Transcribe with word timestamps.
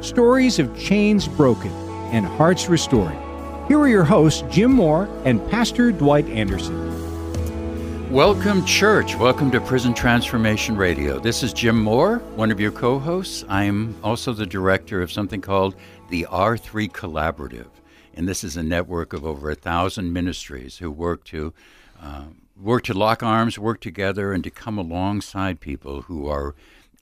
stories 0.00 0.58
of 0.58 0.78
chains 0.78 1.26
broken 1.26 1.72
and 2.12 2.24
hearts 2.24 2.68
restored. 2.68 3.16
Here 3.66 3.78
are 3.78 3.88
your 3.88 4.04
hosts, 4.04 4.44
Jim 4.48 4.72
Moore 4.72 5.08
and 5.24 5.46
Pastor 5.50 5.90
Dwight 5.90 6.26
Anderson. 6.28 6.86
Welcome, 8.10 8.64
church. 8.64 9.16
Welcome 9.16 9.50
to 9.50 9.60
Prison 9.60 9.92
Transformation 9.92 10.76
Radio. 10.76 11.18
This 11.18 11.42
is 11.42 11.52
Jim 11.52 11.82
Moore, 11.82 12.18
one 12.36 12.50
of 12.50 12.60
your 12.60 12.70
co 12.70 12.98
hosts. 12.98 13.44
I'm 13.48 13.94
also 14.02 14.32
the 14.32 14.46
director 14.46 15.02
of 15.02 15.12
something 15.12 15.40
called 15.40 15.74
the 16.08 16.26
R3 16.30 16.90
Collaborative. 16.90 17.68
And 18.14 18.26
this 18.26 18.44
is 18.44 18.56
a 18.56 18.62
network 18.62 19.12
of 19.12 19.26
over 19.26 19.50
a 19.50 19.54
thousand 19.54 20.12
ministries 20.12 20.78
who 20.78 20.90
work 20.90 21.24
to. 21.24 21.52
Uh, 22.00 22.24
work 22.60 22.82
to 22.84 22.94
lock 22.94 23.22
arms, 23.22 23.58
work 23.58 23.80
together, 23.80 24.32
and 24.32 24.42
to 24.42 24.50
come 24.50 24.78
alongside 24.78 25.60
people 25.60 26.02
who 26.02 26.26
are 26.26 26.54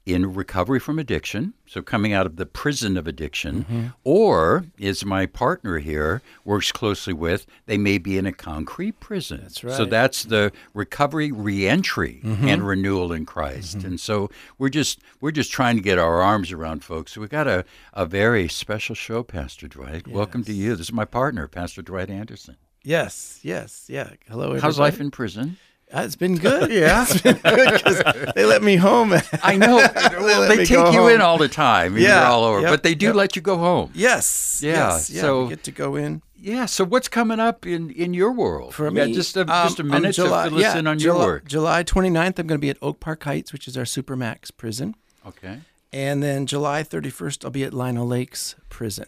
in 0.06 0.32
recovery 0.34 0.78
from 0.78 1.00
addiction, 1.00 1.52
so 1.66 1.82
coming 1.82 2.12
out 2.12 2.26
of 2.26 2.36
the 2.36 2.46
prison 2.46 2.96
of 2.96 3.08
addiction, 3.08 3.64
mm-hmm. 3.64 3.86
or 4.04 4.64
is 4.78 5.04
my 5.04 5.26
partner 5.26 5.78
here 5.78 6.22
works 6.44 6.70
closely 6.70 7.12
with, 7.12 7.44
they 7.66 7.76
may 7.76 7.98
be 7.98 8.16
in 8.16 8.24
a 8.24 8.32
concrete 8.32 9.00
prison. 9.00 9.40
That's 9.42 9.64
right. 9.64 9.74
So 9.74 9.84
that's 9.84 10.22
the 10.22 10.52
recovery, 10.72 11.32
reentry, 11.32 12.20
mm-hmm. 12.24 12.46
and 12.46 12.64
renewal 12.64 13.12
in 13.12 13.26
Christ. 13.26 13.78
Mm-hmm. 13.78 13.86
And 13.88 14.00
so 14.00 14.30
we're 14.58 14.68
just 14.68 15.00
we're 15.20 15.32
just 15.32 15.50
trying 15.50 15.74
to 15.74 15.82
get 15.82 15.98
our 15.98 16.22
arms 16.22 16.52
around 16.52 16.84
folks. 16.84 17.12
So 17.12 17.20
we 17.20 17.26
got 17.26 17.48
a, 17.48 17.64
a 17.92 18.06
very 18.06 18.48
special 18.48 18.94
show, 18.94 19.24
Pastor 19.24 19.66
Dwight. 19.66 20.04
Yes. 20.06 20.14
Welcome 20.14 20.44
to 20.44 20.52
you. 20.52 20.76
This 20.76 20.86
is 20.86 20.92
my 20.92 21.04
partner, 21.04 21.48
Pastor 21.48 21.82
Dwight 21.82 22.10
Anderson. 22.10 22.56
Yes, 22.84 23.40
yes, 23.42 23.86
yeah. 23.88 24.10
Hello, 24.28 24.44
everybody. 24.44 24.62
How's 24.62 24.78
life 24.78 25.00
in 25.00 25.10
prison? 25.10 25.56
Uh, 25.94 26.00
it's 26.00 26.16
been 26.16 26.36
good. 26.36 26.70
yeah, 26.72 27.02
it's 27.08 27.20
been 27.20 27.36
good 27.36 27.72
because 27.74 28.02
they 28.34 28.44
let 28.44 28.62
me 28.62 28.76
home. 28.76 29.14
I 29.42 29.56
know. 29.56 29.76
well, 29.94 30.48
they, 30.48 30.56
they 30.56 30.64
take 30.64 30.92
you 30.92 31.02
home. 31.02 31.10
in 31.10 31.20
all 31.20 31.38
the 31.38 31.48
time. 31.48 31.96
yeah, 31.96 32.20
you're 32.20 32.28
all 32.28 32.44
over, 32.44 32.60
yep, 32.60 32.70
but 32.70 32.82
they 32.82 32.94
do 32.94 33.06
yep. 33.06 33.14
let 33.14 33.36
you 33.36 33.42
go 33.42 33.56
home. 33.56 33.92
Yes. 33.94 34.60
Yeah. 34.62 34.72
Yes, 34.72 35.10
yeah. 35.10 35.20
So 35.20 35.44
we 35.44 35.50
get 35.50 35.64
to 35.64 35.70
go 35.70 35.94
in. 35.94 36.22
Yeah. 36.34 36.66
So 36.66 36.84
what's 36.84 37.08
coming 37.08 37.38
up 37.38 37.66
in, 37.66 37.90
in 37.90 38.14
your 38.14 38.32
world? 38.32 38.74
For 38.74 38.90
me, 38.90 39.00
yeah, 39.00 39.14
just 39.14 39.36
a, 39.36 39.42
um, 39.42 39.46
just 39.46 39.78
a 39.78 39.84
minute 39.84 40.14
July, 40.14 40.44
to 40.44 40.50
fill 40.50 40.60
yeah, 40.60 40.76
in 40.76 40.86
on 40.88 40.98
July, 40.98 41.16
your 41.18 41.26
work. 41.26 41.46
July 41.46 41.84
29th, 41.84 42.38
I'm 42.38 42.46
going 42.46 42.48
to 42.48 42.58
be 42.58 42.70
at 42.70 42.78
Oak 42.82 42.98
Park 42.98 43.22
Heights, 43.22 43.52
which 43.52 43.68
is 43.68 43.76
our 43.76 43.84
Supermax 43.84 44.50
prison. 44.56 44.96
Okay. 45.24 45.60
And 45.92 46.22
then 46.22 46.46
July 46.46 46.82
31st, 46.82 47.44
I'll 47.44 47.50
be 47.50 47.64
at 47.64 47.72
Lino 47.72 48.04
Lakes 48.04 48.56
Prison. 48.68 49.06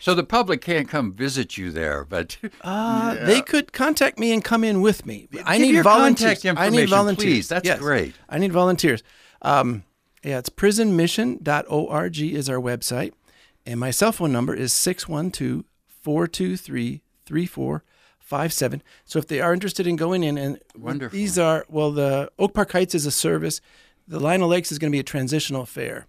So 0.00 0.14
the 0.14 0.24
public 0.24 0.62
can't 0.62 0.88
come 0.88 1.12
visit 1.12 1.56
you 1.56 1.70
there, 1.70 2.04
but 2.04 2.36
uh, 2.62 3.14
yeah. 3.16 3.24
they 3.24 3.42
could 3.42 3.72
contact 3.72 4.18
me 4.18 4.32
and 4.32 4.42
come 4.42 4.64
in 4.64 4.80
with 4.80 5.06
me. 5.06 5.28
I 5.44 5.58
Give 5.58 5.74
need 5.74 5.82
volunteers. 5.82 6.44
I 6.44 6.70
need 6.70 6.88
volunteers. 6.88 7.24
Please, 7.24 7.48
that's 7.48 7.66
yes. 7.66 7.78
great. 7.78 8.14
I 8.28 8.38
need 8.38 8.52
volunteers. 8.52 9.02
Um, 9.42 9.84
yeah, 10.24 10.38
it's 10.38 10.48
prisonmission.org 10.48 12.18
is 12.18 12.48
our 12.48 12.56
website, 12.56 13.12
and 13.64 13.78
my 13.78 13.90
cell 13.90 14.12
phone 14.12 14.32
number 14.32 14.54
is 14.54 14.72
612 14.72 15.64
423 16.02 17.02
3457. 17.26 18.82
So 19.04 19.18
if 19.18 19.26
they 19.26 19.40
are 19.40 19.52
interested 19.52 19.86
in 19.86 19.96
going 19.96 20.24
in, 20.24 20.38
and 20.38 20.58
Wonderful. 20.76 21.16
these 21.16 21.38
are, 21.38 21.64
well, 21.68 21.92
the 21.92 22.30
Oak 22.38 22.54
Park 22.54 22.72
Heights 22.72 22.94
is 22.94 23.06
a 23.06 23.10
service. 23.10 23.60
The 24.08 24.18
Lino 24.18 24.46
Lakes 24.46 24.72
is 24.72 24.78
going 24.78 24.90
to 24.90 24.94
be 24.94 25.00
a 25.00 25.04
transitional 25.04 25.66
fair. 25.66 26.06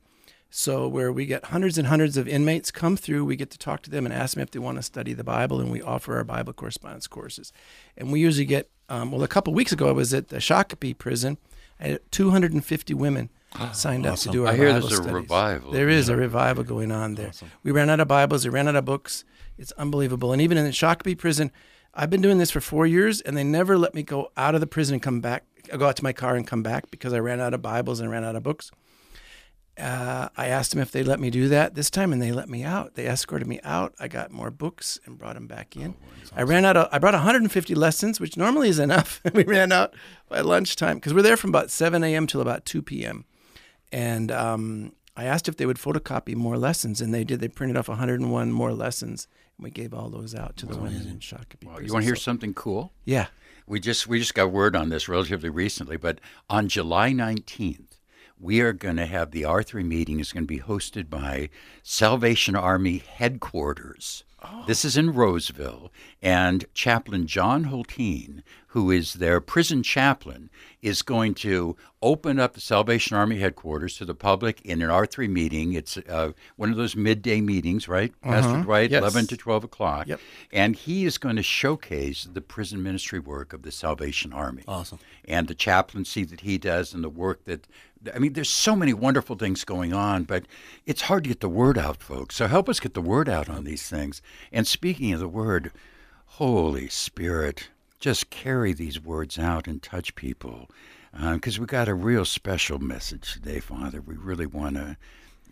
So 0.53 0.85
where 0.85 1.13
we 1.13 1.25
get 1.25 1.45
hundreds 1.45 1.78
and 1.78 1.88
hundreds 1.88 2.17
of 2.17 2.28
inmates 2.28 2.72
come 2.72 2.97
through, 2.97 3.23
we 3.23 3.38
get 3.38 3.50
to 3.51 3.57
talk 3.57 3.81
to 3.84 3.89
them 3.89 4.06
and 4.06 4.13
ask 4.13 4.34
them 4.35 4.44
if 4.44 4.51
they 4.51 4.59
want 4.59 4.78
to 4.78 4.84
study 4.84 5.13
the 5.13 5.23
Bible, 5.23 5.62
and 5.62 5.72
we 5.72 5.81
offer 5.81 6.17
our 6.17 6.25
Bible 6.25 6.51
correspondence 6.51 7.07
courses. 7.07 7.53
And 7.95 8.12
we 8.12 8.19
usually 8.19 8.45
get, 8.45 8.69
um, 8.90 9.13
well, 9.13 9.23
a 9.23 9.29
couple 9.29 9.53
weeks 9.53 9.72
ago 9.72 9.88
I 9.88 9.94
was 9.94 10.13
at 10.13 10.28
the 10.28 10.38
Shakopee 10.38 10.97
prison. 10.97 11.38
I 11.79 11.88
had 11.88 12.11
250 12.11 12.94
women 12.94 13.29
signed 13.72 14.06
awesome. 14.06 14.11
up 14.11 14.19
to 14.19 14.29
do 14.29 14.45
our 14.45 14.51
I 14.51 14.57
hear 14.57 14.73
Bible 14.73 14.88
there's 14.90 14.95
studies. 14.95 15.11
a 15.11 15.16
revival. 15.16 15.72
There 15.72 15.88
is 15.88 16.09
yeah. 16.09 16.16
a 16.16 16.17
revival 16.17 16.66
going 16.66 16.91
on 16.91 17.16
there. 17.16 17.29
Awesome. 17.29 17.50
We 17.63 17.72
ran 17.72 17.90
out 17.90 18.01
of 18.01 18.09
Bibles, 18.09 18.44
we 18.44 18.51
ran 18.51 18.67
out 18.67 18.75
of 18.75 18.84
books. 18.84 19.23
It's 19.57 19.72
unbelievable. 19.73 20.34
And 20.34 20.41
even 20.41 20.57
in 20.57 20.66
the 20.66 20.72
Shakopee 20.72 21.17
prison, 21.17 21.51
I've 21.94 22.09
been 22.09 22.22
doing 22.22 22.40
this 22.40 22.51
for 22.51 22.59
four 22.59 22.85
years, 22.85 23.22
and 23.22 23.38
they 23.38 23.45
never 23.45 23.78
let 23.78 23.94
me 23.94 24.03
go 24.03 24.31
out 24.35 24.53
of 24.53 24.59
the 24.59 24.67
prison 24.67 24.95
and 24.95 25.01
come 25.01 25.22
back. 25.22 25.45
I 25.72 25.78
go 25.78 25.88
out 25.88 25.95
to 25.95 26.03
my 26.03 26.13
car 26.13 26.35
and 26.35 26.45
come 26.45 26.61
back 26.61 26.91
because 26.91 27.13
I 27.13 27.19
ran 27.19 27.40
out 27.40 27.53
of 27.53 27.61
Bibles 27.61 28.01
and 28.01 28.11
ran 28.11 28.25
out 28.25 28.35
of 28.35 28.44
books 28.44 28.69
uh, 29.81 30.30
I 30.38 30.47
asked 30.47 30.72
them 30.72 30.80
if 30.80 30.92
they'd 30.92 31.08
let 31.08 31.19
me 31.19 31.31
do 31.31 31.47
that 31.50 31.74
this 31.74 31.90
time, 31.90 32.14
and 32.14 32.22
they 32.22 32.31
let 32.31 32.47
me 32.47 32.64
out. 32.64 32.94
They 32.94 33.08
escorted 33.08 33.47
me 33.47 33.59
out. 33.64 33.96
I 34.00 34.08
got 34.08 34.31
more 34.31 34.52
books 34.52 35.00
and 35.06 35.18
brought 35.18 35.34
them 35.34 35.47
back 35.47 35.75
in. 35.75 35.96
Oh, 36.00 36.08
awesome. 36.24 36.38
I 36.38 36.44
ran 36.44 36.66
out. 36.66 36.78
Of, 36.78 36.90
I 36.92 37.00
brought 37.00 37.16
150 37.16 37.74
lessons, 37.74 38.20
which 38.20 38.38
normally 38.38 38.70
is 38.70 38.78
enough. 38.78 39.22
we 39.34 39.44
ran 39.44 39.72
out 39.72 39.96
by 40.30 40.41
lunchtime 40.41 40.97
because 40.97 41.14
we're 41.14 41.24
there 41.24 41.38
from 41.38 41.50
about 41.50 41.72
7 41.72 42.03
a.m. 42.03 42.28
till 42.28 42.41
about 42.41 42.66
2 42.66 42.84
p.m. 42.84 43.25
And 43.91 44.31
um, 44.31 44.94
I 45.18 45.24
asked 45.24 45.47
if 45.47 45.58
they 45.58 45.66
would 45.66 45.78
photocopy 45.78 46.36
more 46.36 46.58
lessons, 46.58 47.02
and 47.02 47.14
they 47.14 47.24
did. 47.24 47.40
They 47.40 47.47
printed 47.47 47.75
off 47.75 47.88
101 47.88 48.52
more 48.52 48.74
lessons, 48.74 49.28
and 49.58 49.64
we 49.64 49.72
gave 49.72 49.96
all 49.96 50.09
those 50.09 50.36
out 50.36 50.58
to 50.58 50.68
the 50.68 50.78
women 50.78 51.08
in 51.08 51.20
Shakopee. 51.20 51.66
Wow, 51.66 51.80
you 51.80 51.91
want 51.91 52.03
to 52.03 52.08
hear 52.08 52.16
something 52.16 52.53
cool? 52.53 52.94
Yeah. 53.03 53.28
We 53.66 53.80
just 53.80 54.06
we 54.06 54.20
just 54.20 54.36
got 54.36 54.52
word 54.52 54.75
on 54.75 54.90
this 54.90 55.08
relatively 55.08 55.50
recently, 55.50 55.97
but 55.97 56.20
on 56.50 56.68
July 56.68 57.12
19th 57.12 57.91
we 58.41 58.59
are 58.59 58.74
going 58.74 58.96
to 58.97 59.06
have 59.06 59.31
the 59.31 59.44
R3 59.44 59.85
meeting 59.85 60.19
is 60.19 60.34
going 60.34 60.44
to 60.44 60.47
be 60.47 60.59
hosted 60.59 61.09
by 61.09 61.50
Salvation 61.84 62.56
Army 62.56 62.97
headquarters. 62.97 64.24
Oh. 64.44 64.63
This 64.66 64.84
is 64.84 64.97
in 64.97 65.13
Roseville, 65.13 65.91
and 66.19 66.66
Chaplain 66.74 67.28
John 67.28 67.66
Holteen, 67.66 68.41
who 68.69 68.90
is 68.90 69.16
their 69.16 69.40
prison 69.40 69.84
chaplain, 69.84 70.50
is 70.81 71.03
going 71.03 71.35
to 71.35 71.75
open 72.02 72.40
up 72.40 72.53
the 72.53 72.62
Salvation 72.62 73.16
Army 73.16 73.38
headquarters 73.38 73.97
to 73.97 74.06
the 74.06 74.16
public 74.16 74.59
in 74.62 74.81
an 74.81 74.90
R3 74.90 75.29
meeting. 75.29 75.73
It's 75.73 75.97
uh, 75.97 76.31
one 76.56 76.72
of 76.72 76.78
those 76.78 76.96
midday 76.96 77.40
meetings, 77.40 77.88
right, 77.88 78.12
uh-huh. 78.23 78.41
Pastor 78.41 78.63
Dwight, 78.63 78.90
yes. 78.90 79.02
11 79.02 79.28
to 79.28 79.38
12 79.38 79.66
o'clock. 79.66 80.08
Yep. 80.08 80.19
And 80.52 80.75
he 80.75 81.06
is 81.06 81.19
going 81.19 81.35
to 81.35 81.44
showcase 81.44 82.23
the 82.23 82.41
prison 82.41 82.81
ministry 82.81 83.19
work 83.19 83.53
of 83.53 83.62
the 83.62 83.72
Salvation 83.72 84.34
Army. 84.34 84.63
Awesome. 84.68 84.97
And 85.25 85.47
the 85.47 85.56
chaplaincy 85.56 86.23
that 86.23 86.41
he 86.41 86.58
does 86.58 86.96
and 86.96 87.03
the 87.03 87.09
work 87.09 87.46
that 87.46 87.68
I 88.13 88.19
mean, 88.19 88.34
there's 88.34 88.50
so 88.50 88.75
many 88.75 88.94
wonderful 88.94 89.35
things 89.35 89.63
going 89.63 89.94
on, 89.94 90.23
but 90.23 90.45
it's 90.85 91.03
hard 91.03 91.23
to 91.23 91.29
get 91.29 91.39
the 91.39 91.50
word 91.50 91.78
out, 91.78 92.01
folks. 92.01 92.35
So 92.35 92.47
help 92.47 92.67
us 92.67 92.79
get 92.79 92.94
the 92.94 93.01
word 93.01 93.29
out 93.29 93.50
on 93.50 93.63
these 93.63 93.88
things. 93.88 94.22
And 94.51 94.66
speaking 94.66 95.13
of 95.13 95.19
the 95.19 95.28
word, 95.28 95.72
Holy 96.25 96.88
Spirit, 96.88 97.69
just 98.00 98.29
carry 98.29 98.73
these 98.73 99.00
words 99.00 99.38
out 99.38 99.67
and 99.67 99.84
touch 99.84 100.16
people, 100.16 100.69
because 101.11 101.59
uh, 101.59 101.61
we 101.61 101.67
got 101.67 101.88
a 101.88 101.94
real 101.94 102.25
special 102.25 102.79
message 102.79 103.34
today, 103.34 103.59
Father. 103.59 104.01
We 104.01 104.16
really 104.16 104.47
want 104.47 104.78
to, 104.78 104.97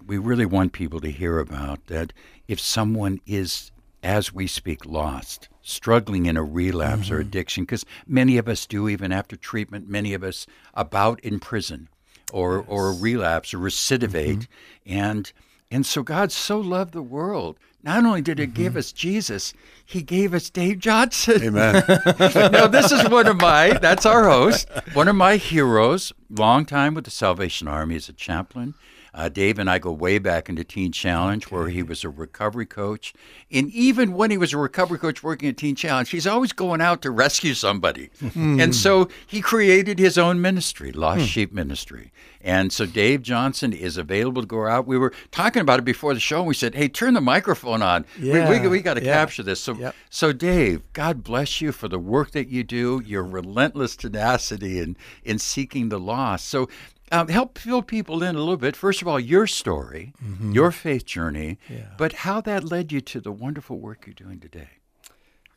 we 0.05 0.17
really 0.17 0.45
want 0.45 0.73
people 0.73 1.01
to 1.01 1.11
hear 1.11 1.39
about 1.39 1.85
that. 1.87 2.13
If 2.47 2.59
someone 2.59 3.21
is 3.27 3.71
as 4.01 4.33
we 4.33 4.47
speak, 4.47 4.85
lost, 4.85 5.49
struggling 5.61 6.25
in 6.25 6.37
a 6.37 6.43
relapse 6.43 7.07
mm-hmm. 7.07 7.15
or 7.15 7.19
addiction, 7.19 7.63
because 7.63 7.85
many 8.07 8.37
of 8.37 8.47
us 8.47 8.65
do, 8.65 8.87
even 8.87 9.11
after 9.11 9.35
treatment, 9.35 9.89
many 9.89 10.13
of 10.13 10.23
us 10.23 10.47
about 10.73 11.19
in 11.19 11.39
prison 11.39 11.89
or 12.31 12.57
yes. 12.57 12.65
or 12.67 12.93
relapse 12.93 13.53
or 13.53 13.57
recidivate 13.57 14.47
mm-hmm. 14.47 14.93
and 14.97 15.31
and 15.71 15.85
so 15.85 16.01
God 16.01 16.31
so 16.31 16.59
loved 16.59 16.93
the 16.93 17.03
world. 17.03 17.57
Not 17.83 18.03
only 18.03 18.21
did 18.21 18.39
He 18.39 18.45
mm-hmm. 18.45 18.53
give 18.53 18.75
us 18.75 18.91
Jesus, 18.91 19.53
He 19.85 20.01
gave 20.01 20.33
us 20.33 20.49
Dave 20.49 20.79
Johnson. 20.79 21.43
Amen. 21.43 21.83
now 22.51 22.67
this 22.67 22.91
is 22.91 23.07
one 23.09 23.27
of 23.27 23.39
my. 23.39 23.77
That's 23.77 24.05
our 24.05 24.27
host. 24.27 24.67
One 24.93 25.07
of 25.07 25.15
my 25.15 25.37
heroes. 25.37 26.11
Long 26.29 26.65
time 26.65 26.93
with 26.93 27.05
the 27.05 27.11
Salvation 27.11 27.67
Army 27.67 27.95
as 27.95 28.09
a 28.09 28.13
chaplain. 28.13 28.73
Uh, 29.13 29.29
Dave 29.29 29.59
and 29.59 29.69
I 29.69 29.79
go 29.79 29.91
way 29.91 30.19
back 30.19 30.49
into 30.49 30.63
Teen 30.63 30.91
Challenge, 30.91 31.45
okay. 31.45 31.55
where 31.55 31.67
he 31.69 31.83
was 31.83 32.03
a 32.03 32.09
recovery 32.09 32.65
coach. 32.65 33.13
And 33.51 33.71
even 33.71 34.13
when 34.13 34.31
he 34.31 34.37
was 34.37 34.53
a 34.53 34.57
recovery 34.57 34.99
coach 34.99 35.23
working 35.23 35.49
at 35.49 35.57
Teen 35.57 35.75
Challenge, 35.75 36.09
he's 36.09 36.27
always 36.27 36.53
going 36.53 36.81
out 36.81 37.01
to 37.01 37.11
rescue 37.11 37.53
somebody. 37.53 38.09
Mm. 38.21 38.61
And 38.61 38.75
so 38.75 39.09
he 39.25 39.41
created 39.41 39.99
his 39.99 40.17
own 40.17 40.41
ministry, 40.41 40.91
Lost 40.91 41.21
mm. 41.21 41.27
Sheep 41.27 41.53
Ministry. 41.53 42.11
And 42.41 42.71
so 42.71 42.85
Dave 42.85 43.21
Johnson 43.21 43.73
is 43.73 43.97
available 43.97 44.41
to 44.41 44.47
go 44.47 44.65
out. 44.65 44.87
We 44.87 44.97
were 44.97 45.13
talking 45.31 45.61
about 45.61 45.79
it 45.79 45.85
before 45.85 46.13
the 46.13 46.19
show, 46.19 46.39
and 46.39 46.47
we 46.47 46.53
said, 46.53 46.73
"Hey, 46.73 46.87
turn 46.87 47.13
the 47.13 47.21
microphone 47.21 47.81
on. 47.81 48.05
Yeah. 48.17 48.49
We, 48.49 48.61
we, 48.61 48.67
we 48.67 48.81
got 48.81 48.93
to 48.93 49.03
yeah. 49.03 49.13
capture 49.13 49.43
this." 49.43 49.59
So, 49.59 49.73
yep. 49.73 49.95
so 50.09 50.31
Dave, 50.31 50.81
God 50.93 51.23
bless 51.23 51.59
you 51.59 51.71
for 51.71 51.89
the 51.89 51.99
work 51.99 52.31
that 52.31 52.47
you 52.47 52.63
do. 52.63 53.01
Your 53.05 53.23
relentless 53.23 53.97
tenacity 53.97 54.79
in 54.79 54.95
in 55.23 55.37
seeking 55.37 55.89
the 55.89 55.99
lost. 55.99 56.47
So, 56.47 56.69
um, 57.11 57.27
help 57.27 57.57
fill 57.57 57.81
people 57.81 58.21
in 58.23 58.35
a 58.35 58.39
little 58.39 58.57
bit. 58.57 58.75
First 58.75 59.01
of 59.01 59.07
all, 59.07 59.19
your 59.19 59.47
story, 59.47 60.13
your 60.41 60.71
faith 60.71 61.05
journey, 61.05 61.57
Yeah. 61.69 61.87
but 61.97 62.13
how 62.13 62.41
that 62.41 62.63
led 62.63 62.91
you 62.91 63.01
to 63.01 63.19
the 63.19 63.31
wonderful 63.31 63.79
work 63.79 64.05
you're 64.05 64.13
doing 64.13 64.39
today. 64.39 64.69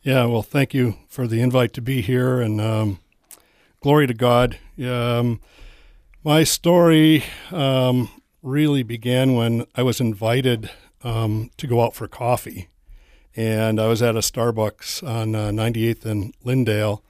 Yeah, 0.03 0.25
well, 0.27 0.43
thank 0.43 0.75
you 0.75 0.97
for 1.09 1.27
the 1.27 1.41
invite 1.41 1.73
to 1.75 1.81
be 1.83 2.01
here, 2.01 2.41
and 2.41 2.61
um, 2.61 2.99
glory 3.81 4.07
to 4.09 4.15
God. 4.15 4.59
Um, 4.85 5.41
my 6.25 6.43
story 6.45 7.23
um, 7.53 8.09
really 8.43 8.83
began 8.83 9.35
when 9.35 9.65
I 9.77 9.83
was 9.83 10.01
invited 10.01 10.71
um, 11.05 11.51
to 11.57 11.67
go 11.69 11.83
out 11.83 11.95
for 11.95 12.09
coffee, 12.09 12.69
and 13.37 13.81
I 13.81 13.87
was 13.87 14.03
at 14.03 14.17
a 14.17 14.21
Starbucks 14.21 15.07
on 15.07 15.35
uh, 15.35 15.51
98th 15.51 16.05
and 16.05 16.35
Lyndale. 16.45 17.03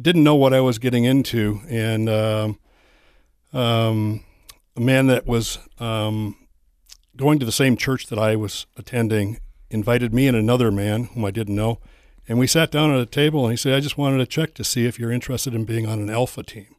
Didn't 0.00 0.22
know 0.22 0.36
what 0.36 0.52
I 0.52 0.60
was 0.60 0.78
getting 0.78 1.04
into, 1.04 1.60
and 1.68 2.08
um, 3.52 4.24
a 4.76 4.80
man 4.80 5.06
that 5.08 5.26
was 5.26 5.58
um, 5.78 6.36
going 7.16 7.38
to 7.38 7.46
the 7.46 7.52
same 7.52 7.76
church 7.76 8.06
that 8.06 8.18
I 8.18 8.36
was 8.36 8.66
attending 8.76 9.38
invited 9.70 10.14
me 10.14 10.26
and 10.26 10.36
another 10.36 10.70
man 10.70 11.04
whom 11.04 11.24
I 11.24 11.30
didn't 11.30 11.54
know, 11.54 11.78
and 12.26 12.38
we 12.38 12.46
sat 12.46 12.70
down 12.70 12.90
at 12.92 13.00
a 13.00 13.06
table. 13.06 13.44
And 13.44 13.52
he 13.52 13.56
said, 13.56 13.74
"I 13.74 13.80
just 13.80 13.98
wanted 13.98 14.18
to 14.18 14.26
check 14.26 14.54
to 14.54 14.64
see 14.64 14.86
if 14.86 14.98
you're 14.98 15.12
interested 15.12 15.54
in 15.54 15.64
being 15.64 15.86
on 15.86 16.00
an 16.00 16.10
Alpha 16.10 16.42
team." 16.42 16.74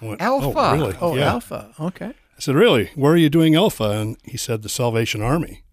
Went, 0.00 0.20
Alpha? 0.20 0.52
Oh, 0.56 0.72
really? 0.72 0.96
Oh, 1.00 1.16
yeah. 1.16 1.30
Alpha. 1.32 1.74
Okay. 1.80 2.06
I 2.06 2.40
said, 2.40 2.54
"Really? 2.54 2.90
Where 2.94 3.12
are 3.12 3.16
you 3.16 3.30
doing 3.30 3.56
Alpha?" 3.56 3.90
And 3.90 4.16
he 4.24 4.36
said, 4.36 4.62
"The 4.62 4.68
Salvation 4.68 5.22
Army." 5.22 5.64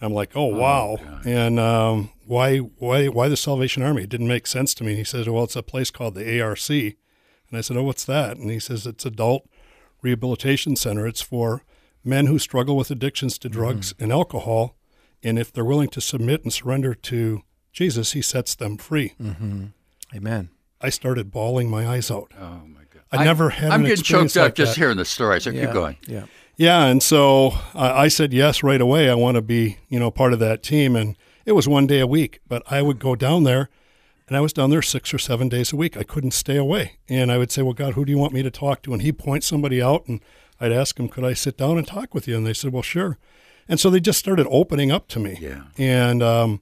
I'm 0.00 0.12
like, 0.12 0.32
"Oh, 0.36 0.46
wow!" 0.46 0.98
and 1.24 1.58
um, 1.58 2.10
why, 2.26 2.58
why, 2.58 3.06
why 3.08 3.28
the 3.28 3.36
Salvation 3.36 3.82
Army? 3.82 4.02
It 4.02 4.10
didn't 4.10 4.28
make 4.28 4.46
sense 4.46 4.74
to 4.74 4.84
me. 4.84 4.90
And 4.90 4.98
he 4.98 5.04
says, 5.04 5.28
"Well, 5.28 5.44
it's 5.44 5.56
a 5.56 5.62
place 5.62 5.90
called 5.90 6.14
the 6.14 6.40
ARC." 6.40 6.68
And 6.70 6.94
I 7.52 7.60
said, 7.60 7.76
"Oh, 7.76 7.82
what's 7.82 8.04
that?" 8.04 8.36
And 8.36 8.50
he 8.50 8.60
says, 8.60 8.86
"It's 8.86 9.06
Adult 9.06 9.48
Rehabilitation 10.06 10.76
Center. 10.76 11.06
It's 11.06 11.20
for 11.20 11.62
men 12.04 12.26
who 12.26 12.38
struggle 12.38 12.76
with 12.76 12.90
addictions 12.90 13.38
to 13.38 13.48
drugs 13.48 13.92
mm-hmm. 13.92 14.04
and 14.04 14.12
alcohol, 14.12 14.76
and 15.22 15.38
if 15.38 15.52
they're 15.52 15.64
willing 15.64 15.88
to 15.88 16.00
submit 16.00 16.44
and 16.44 16.52
surrender 16.52 16.94
to 16.94 17.42
Jesus, 17.72 18.12
He 18.12 18.22
sets 18.22 18.54
them 18.54 18.76
free." 18.76 19.14
Mm-hmm. 19.20 19.66
Amen. 20.14 20.50
I 20.80 20.90
started 20.90 21.30
bawling 21.30 21.68
my 21.68 21.88
eyes 21.88 22.10
out. 22.10 22.32
Oh 22.38 22.62
my 22.66 22.84
God! 22.92 23.02
I 23.10 23.24
never 23.24 23.50
had 23.50 23.70
I'm 23.70 23.80
an 23.80 23.86
getting 23.86 24.00
experience 24.00 24.34
choked 24.34 24.42
up 24.42 24.46
like 24.46 24.54
just 24.54 24.76
hearing 24.76 24.96
the 24.96 25.04
story. 25.04 25.40
So 25.40 25.50
Yeah. 25.50 25.66
keep 25.66 25.72
going. 25.74 25.96
Yeah. 26.06 26.26
Yeah, 26.56 26.84
and 26.86 27.02
so 27.02 27.52
I 27.74 28.04
I 28.04 28.08
said 28.08 28.32
yes 28.32 28.62
right 28.62 28.80
away. 28.80 29.10
I 29.10 29.14
want 29.14 29.34
to 29.34 29.42
be, 29.42 29.78
you 29.88 29.98
know, 29.98 30.10
part 30.10 30.32
of 30.32 30.38
that 30.38 30.62
team, 30.62 30.96
and 30.96 31.16
it 31.44 31.52
was 31.52 31.68
one 31.68 31.86
day 31.86 32.00
a 32.00 32.06
week. 32.06 32.40
But 32.46 32.62
I 32.70 32.82
would 32.82 32.98
go 32.98 33.14
down 33.16 33.44
there, 33.44 33.68
and 34.28 34.36
I 34.36 34.40
was 34.40 34.52
down 34.52 34.70
there 34.70 34.82
six 34.82 35.14
or 35.14 35.18
seven 35.18 35.48
days 35.48 35.72
a 35.72 35.76
week. 35.76 35.96
I 35.96 36.02
couldn't 36.02 36.32
stay 36.32 36.56
away, 36.56 36.98
and 37.08 37.30
I 37.30 37.38
would 37.38 37.52
say, 37.52 37.62
"Well, 37.62 37.74
God, 37.74 37.94
who 37.94 38.04
do 38.04 38.12
you 38.12 38.18
want 38.18 38.32
me 38.32 38.42
to 38.42 38.50
talk 38.50 38.82
to?" 38.82 38.92
And 38.92 39.02
He 39.02 39.12
points 39.12 39.46
somebody 39.46 39.80
out, 39.80 40.06
and 40.06 40.20
I'd 40.60 40.72
ask 40.72 40.98
him, 40.98 41.08
"Could 41.08 41.24
I 41.24 41.34
sit 41.34 41.56
down 41.56 41.78
and 41.78 41.86
talk 41.86 42.14
with 42.14 42.26
you?" 42.26 42.36
And 42.36 42.46
they 42.46 42.54
said, 42.54 42.72
"Well, 42.72 42.82
sure." 42.82 43.18
And 43.68 43.80
so 43.80 43.90
they 43.90 44.00
just 44.00 44.18
started 44.18 44.46
opening 44.48 44.92
up 44.92 45.08
to 45.08 45.18
me. 45.20 45.38
Yeah. 45.40 45.64
And 45.76 46.22
um, 46.22 46.60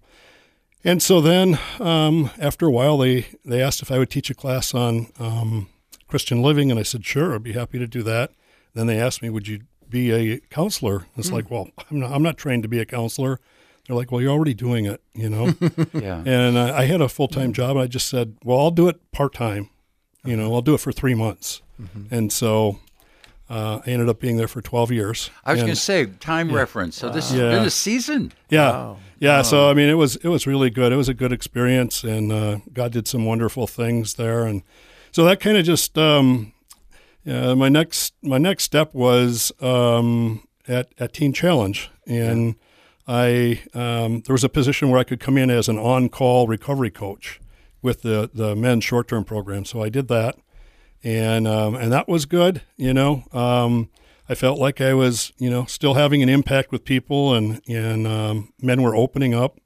and 0.84 1.02
so 1.02 1.20
then 1.20 1.58
um, 1.80 2.30
after 2.38 2.66
a 2.66 2.70
while, 2.70 2.98
they 2.98 3.26
they 3.44 3.62
asked 3.62 3.82
if 3.82 3.90
I 3.90 3.98
would 3.98 4.10
teach 4.10 4.30
a 4.30 4.34
class 4.34 4.74
on 4.74 5.08
um, 5.18 5.68
Christian 6.08 6.42
living, 6.42 6.70
and 6.70 6.78
I 6.78 6.82
said, 6.82 7.04
"Sure, 7.04 7.34
I'd 7.34 7.42
be 7.42 7.52
happy 7.52 7.78
to 7.78 7.86
do 7.86 8.02
that." 8.02 8.32
Then 8.74 8.86
they 8.86 8.98
asked 9.00 9.22
me, 9.22 9.30
"Would 9.30 9.48
you 9.48 9.60
be 9.88 10.10
a 10.12 10.40
counselor?" 10.50 11.06
It's 11.16 11.30
like, 11.30 11.50
"Well, 11.50 11.70
I'm 11.90 12.00
not, 12.00 12.12
I'm 12.12 12.22
not 12.22 12.36
trained 12.36 12.62
to 12.64 12.68
be 12.68 12.80
a 12.80 12.86
counselor." 12.86 13.40
They're 13.86 13.96
like, 13.96 14.10
"Well, 14.10 14.20
you're 14.20 14.32
already 14.32 14.54
doing 14.54 14.86
it, 14.86 15.00
you 15.14 15.28
know." 15.28 15.52
Yeah. 15.94 16.22
and 16.24 16.58
I, 16.58 16.78
I 16.80 16.84
had 16.86 17.00
a 17.00 17.08
full 17.08 17.28
time 17.28 17.52
job, 17.52 17.72
and 17.72 17.80
I 17.80 17.86
just 17.86 18.08
said, 18.08 18.36
"Well, 18.44 18.58
I'll 18.58 18.70
do 18.70 18.88
it 18.88 19.00
part 19.12 19.34
time. 19.34 19.70
You 20.24 20.36
know, 20.36 20.54
I'll 20.54 20.62
do 20.62 20.74
it 20.74 20.80
for 20.80 20.92
three 20.92 21.14
months." 21.14 21.60
And 22.10 22.32
so 22.32 22.78
uh, 23.50 23.80
I 23.84 23.90
ended 23.90 24.08
up 24.08 24.20
being 24.20 24.36
there 24.36 24.46
for 24.48 24.62
12 24.62 24.92
years. 24.92 25.28
I 25.44 25.52
was 25.52 25.60
And- 25.60 25.66
going 25.66 25.74
to 25.74 25.80
say 25.80 26.06
time 26.06 26.52
reference. 26.52 26.96
So 26.96 27.08
this 27.10 27.30
has 27.30 27.38
Yeah. 27.38 27.50
been 27.50 27.64
a 27.64 27.70
season. 27.70 28.32
yeah, 28.48 28.70
Wow. 28.70 28.96
yeah. 29.18 29.42
So 29.42 29.68
I 29.68 29.74
mean, 29.74 29.88
it 29.88 29.94
was 29.98 30.16
it 30.16 30.28
was 30.28 30.46
really 30.46 30.70
good. 30.70 30.92
It 30.92 30.96
was 30.96 31.08
a 31.08 31.14
good 31.14 31.32
experience, 31.32 32.04
and 32.04 32.32
uh, 32.32 32.58
God 32.72 32.92
did 32.92 33.06
some 33.08 33.24
wonderful 33.26 33.66
things 33.66 34.14
there, 34.14 34.44
and 34.46 34.62
so 35.12 35.24
that 35.24 35.40
kind 35.40 35.56
of 35.58 35.64
just 35.64 35.98
um, 35.98 36.52
yeah, 37.24 37.54
my 37.54 37.68
next 37.68 38.14
my 38.22 38.38
next 38.38 38.64
step 38.64 38.94
was 38.94 39.52
um, 39.60 40.46
at 40.68 40.88
at 40.98 41.12
Teen 41.12 41.32
Challenge, 41.32 41.90
and 42.06 42.54
I 43.06 43.62
um, 43.74 44.20
there 44.22 44.32
was 44.34 44.44
a 44.44 44.48
position 44.48 44.90
where 44.90 44.98
I 44.98 45.04
could 45.04 45.20
come 45.20 45.36
in 45.36 45.50
as 45.50 45.68
an 45.68 45.78
on 45.78 46.08
call 46.08 46.46
recovery 46.46 46.90
coach 46.90 47.40
with 47.82 48.02
the 48.02 48.30
the 48.32 48.56
men's 48.56 48.84
short 48.84 49.08
term 49.08 49.24
program. 49.24 49.64
So 49.64 49.82
I 49.82 49.88
did 49.88 50.08
that, 50.08 50.36
and 51.02 51.46
um, 51.46 51.74
and 51.74 51.92
that 51.92 52.08
was 52.08 52.24
good. 52.24 52.62
You 52.76 52.94
know, 52.94 53.24
um, 53.32 53.90
I 54.28 54.34
felt 54.34 54.58
like 54.58 54.80
I 54.80 54.94
was 54.94 55.32
you 55.38 55.50
know 55.50 55.66
still 55.66 55.94
having 55.94 56.22
an 56.22 56.28
impact 56.28 56.72
with 56.72 56.84
people, 56.84 57.34
and 57.34 57.60
and 57.68 58.06
um, 58.06 58.52
men 58.60 58.82
were 58.82 58.96
opening 58.96 59.34
up 59.34 59.60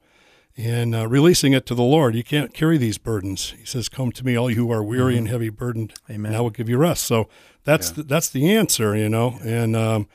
and 0.56 0.93
uh, 0.93 1.06
releasing 1.06 1.52
it 1.52 1.64
to 1.67 1.75
the 1.76 1.84
Lord. 1.84 2.17
You 2.17 2.25
can't 2.25 2.52
carry 2.52 2.76
these 2.76 2.99
burdens. 2.99 3.55
He 3.56 3.64
says, 3.64 3.88
"Come 3.88 4.11
to 4.12 4.26
me, 4.26 4.34
all 4.34 4.50
you 4.50 4.56
who 4.56 4.73
are 4.73 4.82
weary 4.82 5.17
and 5.17 5.29
heavy 5.29 5.49
burdened, 5.49 5.94
Amen. 6.11 6.32
and 6.32 6.37
I 6.37 6.41
will 6.41 6.50
give 6.50 6.69
you 6.69 6.76
rest." 6.76 7.05
So 7.05 7.29
that's 7.62 7.91
the, 7.91 8.02
that's 8.02 8.29
the 8.31 8.52
answer, 8.52 8.96
you 8.96 9.08
know. 9.08 9.38
And 9.44 9.76
um, 9.76 10.08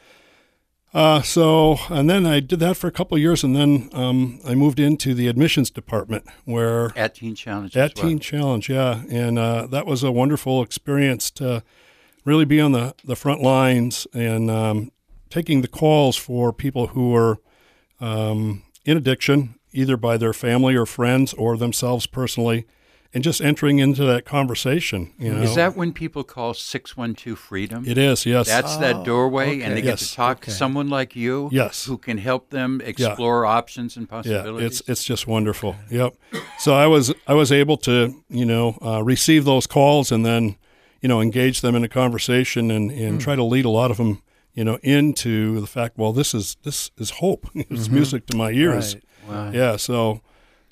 uh, 0.94 1.22
so 1.22 1.78
and 1.90 2.10
then 2.10 2.26
I 2.26 2.40
did 2.40 2.60
that 2.60 2.78
for 2.78 2.88
a 2.88 2.92
couple 2.92 3.16
of 3.16 3.22
years, 3.22 3.44
and 3.44 3.56
then 3.56 3.90
um, 3.94 4.40
I 4.46 4.56
moved 4.56 4.80
into 4.80 5.14
the 5.14 5.28
admissions 5.28 5.70
department 5.70 6.26
where 6.46 6.92
At 6.96 7.16
Teen 7.16 7.36
Challenge. 7.36 7.76
at 7.76 7.96
well. 7.96 8.08
Teen 8.08 8.20
Challenge, 8.20 8.70
yeah, 8.70 9.04
and 9.10 9.40
uh, 9.40 9.68
that 9.68 9.86
was 9.86 10.04
a 10.04 10.12
wonderful 10.12 10.62
experience 10.62 11.32
to 11.32 11.64
really 12.26 12.46
be 12.46 12.60
on 12.62 12.72
the, 12.72 12.96
the 13.04 13.16
front 13.16 13.42
lines 13.42 14.08
and 14.14 14.50
um, 14.50 14.92
taking 15.30 15.62
the 15.62 15.68
calls 15.68 16.16
for 16.16 16.54
people 16.54 16.88
who 16.88 17.10
were 17.12 17.40
um, 18.00 18.64
in 18.86 18.98
addiction, 18.98 19.56
either 19.72 19.98
by 19.98 20.18
their 20.18 20.34
family 20.34 20.76
or 20.76 20.86
friends 20.86 21.34
or 21.34 21.58
themselves 21.58 22.06
personally, 22.06 22.66
and 23.14 23.24
just 23.24 23.42
entering 23.42 23.80
into 23.80 24.04
that 24.06 24.26
conversation. 24.26 25.14
You 25.20 25.34
know, 25.34 25.42
Is 25.42 25.56
that 25.56 25.76
when 25.78 25.94
people 25.94 26.24
call 26.24 26.54
612 26.54 27.38
Freedom? 27.38 27.84
it 27.88 27.98
is? 27.98 28.26
Yes, 28.26 28.48
That's 28.48 28.78
that 28.78 29.04
doorway, 29.06 29.62
and 29.62 29.76
they 29.78 29.82
get 29.82 30.00
to 30.00 30.14
talk 30.14 30.42
to 30.42 30.52
someone 30.52 30.88
like 30.90 31.16
you 31.16 31.50
Yes. 31.52 31.86
who 31.86 31.98
can 31.98 32.18
help 32.18 32.50
them 32.50 32.82
explore 32.84 33.46
options 33.46 33.98
and 33.98 34.10
possibilities. 34.10 34.32
yeah, 34.32 34.52
possibilities. 34.52 34.80
it's 34.80 34.90
it's 34.90 35.04
just 35.04 35.28
wonderful. 35.28 35.76
Yep. 35.90 36.16
So 36.60 36.74
I 36.74 36.88
was 36.88 37.14
I 37.28 37.34
was 37.34 37.52
able 37.52 37.78
to 37.78 38.24
you 38.30 38.46
know 38.46 38.78
uh, 38.82 39.04
receive 39.04 39.46
those 39.46 39.68
calls 39.68 40.12
and 40.12 40.26
then 40.26 40.56
you 41.02 41.10
know 41.10 41.22
engage 41.22 41.62
them 41.62 41.76
in 41.76 41.84
a 41.84 41.90
conversation 41.90 42.72
and 42.72 42.92
and 42.92 43.22
try 43.22 43.36
to 43.36 43.44
lead 43.44 43.66
a 43.66 43.70
lot 43.70 43.92
of 43.92 43.98
them 43.98 44.22
you 44.54 44.64
know 44.64 44.80
into 44.84 45.60
the 45.60 45.68
fact 45.68 45.98
well 45.98 46.14
this 46.14 46.34
is 46.34 46.58
this 46.64 46.92
is 46.98 47.10
hope 47.22 47.48
it's 47.56 47.90
music 47.90 48.26
to 48.28 48.38
my 48.38 48.52
ears. 48.52 48.96
Right. 48.96 49.04
Wow. 49.28 49.52
Yeah. 49.52 49.76
So 49.78 50.22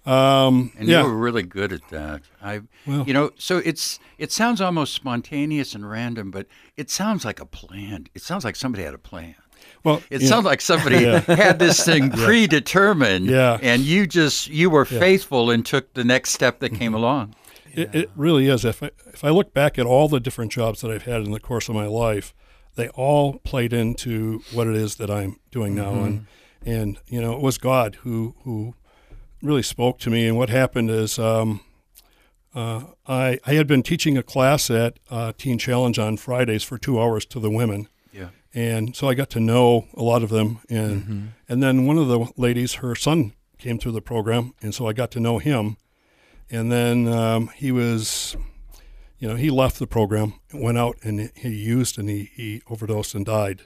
um, 0.06 0.72
And 0.78 0.88
yeah. 0.88 1.02
you 1.04 1.08
were 1.08 1.18
really 1.18 1.44
good 1.44 1.72
at 1.74 1.88
that. 1.90 2.22
I, 2.42 2.62
Well- 2.88 3.04
you 3.08 3.14
know, 3.14 3.32
so 3.38 3.58
it's 3.60 4.00
it 4.18 4.32
sounds 4.32 4.62
almost 4.62 4.94
spontaneous 4.94 5.76
and 5.76 5.90
random, 5.90 6.32
but 6.32 6.48
it 6.78 6.90
sounds 6.90 7.24
like 7.26 7.40
a 7.40 7.46
plan. 7.46 8.08
It 8.16 8.22
sounds 8.22 8.44
like 8.44 8.56
somebody 8.56 8.84
had 8.84 8.94
a 8.94 8.98
plan. 9.00 9.36
well, 9.84 10.02
It 10.10 10.22
you 10.22 10.28
know, 10.28 10.36
sounds 10.36 10.46
like 10.46 10.62
somebody 10.62 11.04
had 11.28 11.60
this 11.60 11.84
thing 11.86 12.10
predetermined, 12.26 13.26
Yeah. 13.28 13.58
and 13.62 13.82
you 13.84 14.08
just 14.08 14.48
you 14.50 14.70
were 14.70 14.86
faithful 14.86 15.50
and 15.52 15.66
took 15.66 15.94
the 15.94 16.04
next 16.04 16.32
step 16.32 16.60
that 16.60 16.72
Mm-hmm. 16.72 16.80
came 16.80 16.94
along. 16.94 17.36
It, 17.74 17.96
it 17.96 18.10
really 18.18 18.48
is. 18.50 18.66
If 18.66 18.84
I, 18.84 18.92
if 19.14 19.24
I 19.24 19.30
look 19.30 19.54
back 19.54 19.80
at 19.80 19.86
all 19.86 20.10
the 20.10 20.20
different 20.20 20.52
jobs 20.52 20.82
that 20.82 20.92
I've 20.92 21.04
had 21.04 21.22
in 21.22 21.32
the 21.32 21.40
course 21.40 21.70
of 21.70 21.76
my 21.76 21.86
life, 21.86 22.34
they 22.76 22.90
all 22.90 23.40
played 23.40 23.72
into 23.72 24.42
what 24.52 24.68
it 24.68 24.76
is 24.76 24.96
that 24.96 25.10
I'm 25.10 25.38
doing 25.52 25.76
now, 25.76 25.94
and 26.04 26.26
and 26.66 26.98
you 27.08 27.22
know 27.22 27.34
it 27.34 27.42
was 27.42 27.58
God 27.58 27.96
who 28.04 28.36
who 28.44 28.76
really 29.42 29.64
spoke 29.64 30.00
to 30.00 30.10
me. 30.10 30.28
And 30.28 30.38
what 30.38 30.50
happened 30.50 30.90
is 30.90 31.18
um, 31.20 31.62
uh, 32.54 32.84
I 33.08 33.40
I 33.46 33.54
had 33.54 33.68
been 33.68 33.84
teaching 33.84 34.18
a 34.18 34.24
class 34.24 34.70
at 34.70 35.00
uh, 35.10 35.34
Teen 35.38 35.58
Challenge 35.58 35.98
on 36.00 36.18
Fridays 36.18 36.64
for 36.64 36.78
two 36.78 37.00
hours 37.02 37.26
to 37.28 37.40
the 37.40 37.50
women, 37.50 37.88
Yeah. 38.14 38.30
and 38.54 38.96
so 38.96 39.08
I 39.10 39.14
got 39.14 39.30
to 39.32 39.40
know 39.40 39.88
a 39.96 40.04
lot 40.04 40.24
of 40.24 40.30
them. 40.30 40.60
And 40.70 41.32
and 41.50 41.64
then 41.64 41.86
one 41.86 41.98
of 41.98 42.08
the 42.08 42.28
ladies, 42.38 42.76
her 42.76 42.96
son 42.96 43.34
came 43.58 43.78
through 43.78 43.94
the 43.94 44.02
program, 44.02 44.54
and 44.62 44.74
so 44.76 44.88
I 44.88 44.94
got 44.94 45.12
to 45.12 45.20
know 45.20 45.38
him. 45.40 45.78
And 46.50 46.70
then 46.70 47.08
um, 47.08 47.48
he 47.56 47.72
was, 47.72 48.36
you 49.20 49.28
know, 49.30 49.36
he 49.38 49.50
left 49.50 49.80
the 49.80 49.88
program, 49.88 50.34
went 50.54 50.78
out 50.78 50.98
and 51.02 51.32
he 51.34 51.48
used 51.50 51.98
and 51.98 52.10
he, 52.10 52.30
he 52.36 52.62
overdosed 52.70 53.16
and 53.16 53.26
died. 53.26 53.62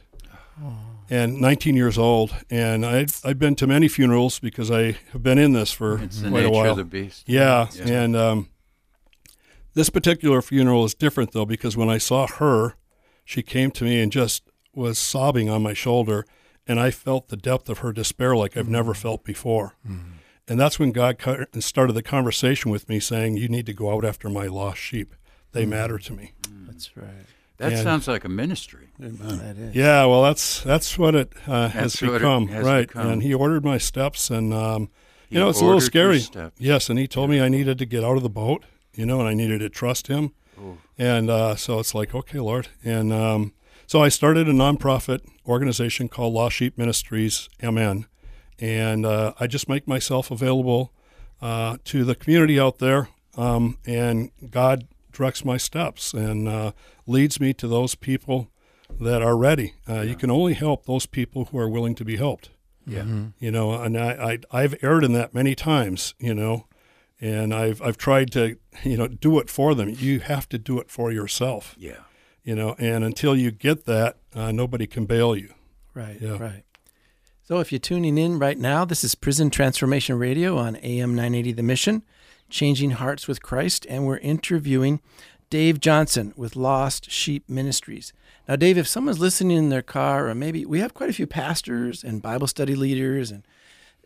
And 1.09 1.39
19 1.39 1.75
years 1.75 1.97
old, 1.97 2.33
and 2.49 2.83
I'd, 2.83 3.11
I'd 3.23 3.37
been 3.37 3.55
to 3.57 3.67
many 3.67 3.87
funerals 3.87 4.39
because 4.39 4.71
I 4.71 4.97
have 5.11 5.21
been 5.21 5.37
in 5.37 5.53
this 5.53 5.71
for 5.71 5.99
It's 6.01 6.21
the 6.21 6.29
quite 6.29 6.45
a 6.45 6.49
while. 6.49 6.71
of 6.71 6.77
the 6.77 6.83
beast. 6.83 7.25
Yeah, 7.27 7.67
Yeah. 7.75 7.87
and 7.87 8.15
um, 8.15 8.49
this 9.75 9.89
particular 9.89 10.41
funeral 10.41 10.83
is 10.83 10.95
different 10.95 11.31
though 11.31 11.45
because 11.45 11.77
when 11.77 11.89
I 11.89 11.99
saw 11.99 12.25
her, 12.25 12.75
she 13.23 13.43
came 13.43 13.69
to 13.71 13.83
me 13.83 14.01
and 14.01 14.11
just 14.11 14.49
was 14.73 14.97
sobbing 14.97 15.49
on 15.49 15.61
my 15.61 15.73
shoulder, 15.73 16.25
and 16.67 16.79
I 16.79 16.91
felt 16.91 17.27
the 17.27 17.37
depth 17.37 17.69
of 17.69 17.79
her 17.79 17.91
despair 17.91 18.35
like 18.35 18.57
I've 18.57 18.69
never 18.69 18.93
mm. 18.93 18.97
felt 18.97 19.23
before. 19.23 19.75
Mm. 19.87 20.13
And 20.47 20.59
that's 20.59 20.79
when 20.79 20.91
God 20.91 21.17
started 21.59 21.93
the 21.93 22.03
conversation 22.03 22.71
with 22.71 22.87
me, 22.87 22.99
saying, 22.99 23.37
"You 23.37 23.47
need 23.47 23.65
to 23.65 23.73
go 23.73 23.93
out 23.93 24.05
after 24.05 24.29
my 24.29 24.45
lost 24.45 24.79
sheep; 24.79 25.15
they 25.53 25.65
mm. 25.65 25.69
matter 25.69 25.97
to 25.97 26.13
me." 26.13 26.33
That's 26.67 26.95
right. 26.95 27.25
That 27.57 27.71
And- 27.73 27.83
sounds 27.83 28.07
like 28.07 28.25
a 28.25 28.29
ministry. 28.29 28.89
That 28.99 29.55
is. 29.57 29.75
Yeah, 29.75 30.05
well, 30.05 30.23
that's 30.23 30.61
that's 30.61 30.97
what 30.97 31.15
it 31.15 31.31
uh, 31.47 31.69
has 31.69 31.93
That's 31.93 32.01
what 32.01 32.09
it 32.11 32.13
become, 32.19 32.47
has 32.49 32.65
right? 32.65 32.87
become. 32.87 33.07
And 33.07 33.23
he 33.23 33.33
ordered 33.33 33.63
my 33.63 33.77
steps, 33.77 34.29
and 34.29 34.53
um, 34.53 34.89
you 35.29 35.39
know, 35.39 35.49
it's 35.49 35.61
a 35.61 35.65
little 35.65 35.81
scary. 35.81 36.21
Yes, 36.57 36.89
and 36.89 36.99
he 36.99 37.07
told 37.07 37.29
me 37.29 37.39
I 37.41 37.47
needed 37.49 37.77
to 37.79 37.85
get 37.85 38.03
out 38.03 38.17
of 38.17 38.23
the 38.23 38.29
boat, 38.29 38.63
you 38.93 39.05
know, 39.05 39.19
and 39.19 39.27
I 39.29 39.33
needed 39.33 39.59
to 39.59 39.69
trust 39.69 40.07
him. 40.07 40.31
And 40.97 41.29
uh, 41.29 41.55
so 41.57 41.79
it's 41.79 41.93
like, 41.93 42.15
okay, 42.15 42.39
Lord. 42.39 42.69
And 42.83 43.11
um, 43.11 43.53
so 43.87 44.01
I 44.01 44.07
started 44.09 44.47
a 44.47 44.53
nonprofit 44.53 45.19
organization 45.45 46.07
called 46.07 46.33
Lost 46.33 46.55
Sheep 46.55 46.77
Ministries 46.77 47.49
MN, 47.61 48.05
and 48.59 49.05
uh, 49.05 49.33
I 49.39 49.47
just 49.47 49.67
make 49.67 49.87
myself 49.87 50.31
available 50.31 50.93
uh, 51.41 51.77
to 51.85 52.03
the 52.05 52.15
community 52.15 52.57
out 52.59 52.79
there, 52.79 53.09
um, 53.37 53.77
and 53.85 54.31
God 54.49 54.87
directs 55.15 55.43
my 55.45 55.57
steps 55.57 56.13
and 56.13 56.47
uh, 56.47 56.71
leads 57.07 57.39
me 57.39 57.53
to 57.53 57.67
those 57.67 57.95
people 57.95 58.49
that 58.99 59.21
are 59.21 59.37
ready. 59.37 59.73
Uh, 59.89 60.01
You 60.01 60.15
can 60.15 60.29
only 60.29 60.53
help 60.53 60.85
those 60.85 61.05
people 61.07 61.45
who 61.45 61.57
are 61.57 61.69
willing 61.69 61.95
to 61.95 62.05
be 62.05 62.17
helped 62.17 62.49
Yeah. 62.87 63.05
you 63.39 63.51
know 63.51 63.73
and 63.83 63.97
I, 63.97 64.11
I 64.51 64.61
i've 64.63 64.75
erred 64.83 65.03
in 65.03 65.13
that 65.13 65.33
many 65.33 65.55
times 65.55 66.13
you 66.19 66.35
know 66.35 66.67
and 67.19 67.51
i've 67.53 67.81
i've 67.81 67.97
tried 67.97 68.29
to 68.33 68.43
you 68.83 68.95
know 68.97 69.07
do 69.07 69.39
it 69.41 69.49
for 69.49 69.73
them 69.75 69.89
you 69.89 70.19
have 70.19 70.47
to 70.49 70.57
do 70.59 70.79
it 70.81 70.91
for 70.91 71.11
yourself 71.11 71.73
Yeah. 71.79 72.01
you 72.43 72.55
know 72.55 72.75
and 72.77 73.03
until 73.03 73.35
you 73.35 73.49
get 73.51 73.85
that 73.85 74.17
uh, 74.35 74.51
nobody 74.51 74.85
can 74.87 75.05
bail 75.07 75.35
you 75.35 75.49
Right, 75.95 76.21
Yeah. 76.21 76.37
right. 76.37 76.63
So 77.47 77.59
if 77.59 77.71
you're 77.71 77.79
tuning 77.89 78.17
in 78.17 78.37
right 78.39 78.57
now, 78.59 78.85
this 78.85 79.03
is 79.03 79.15
Prison 79.15 79.49
Transformation 79.49 80.19
Radio 80.19 80.57
on 80.57 80.75
AM 80.77 81.11
980 81.15 81.53
The 81.53 81.63
Mission, 81.63 82.01
Changing 82.49 82.91
Hearts 82.91 83.27
with 83.27 83.41
Christ, 83.41 83.85
and 83.89 84.05
we're 84.05 84.17
interviewing 84.17 85.01
Dave 85.49 85.79
Johnson 85.79 86.33
with 86.35 86.55
Lost 86.55 87.09
Sheep 87.11 87.47
Ministries. 87.49 88.13
Now, 88.47 88.55
Dave, 88.55 88.77
if 88.77 88.87
someone's 88.87 89.19
listening 89.19 89.57
in 89.57 89.69
their 89.69 89.81
car, 89.81 90.27
or 90.29 90.35
maybe 90.35 90.65
we 90.65 90.79
have 90.79 90.93
quite 90.93 91.09
a 91.09 91.13
few 91.13 91.27
pastors 91.27 92.03
and 92.03 92.21
Bible 92.21 92.47
study 92.47 92.75
leaders 92.75 93.31
and 93.31 93.43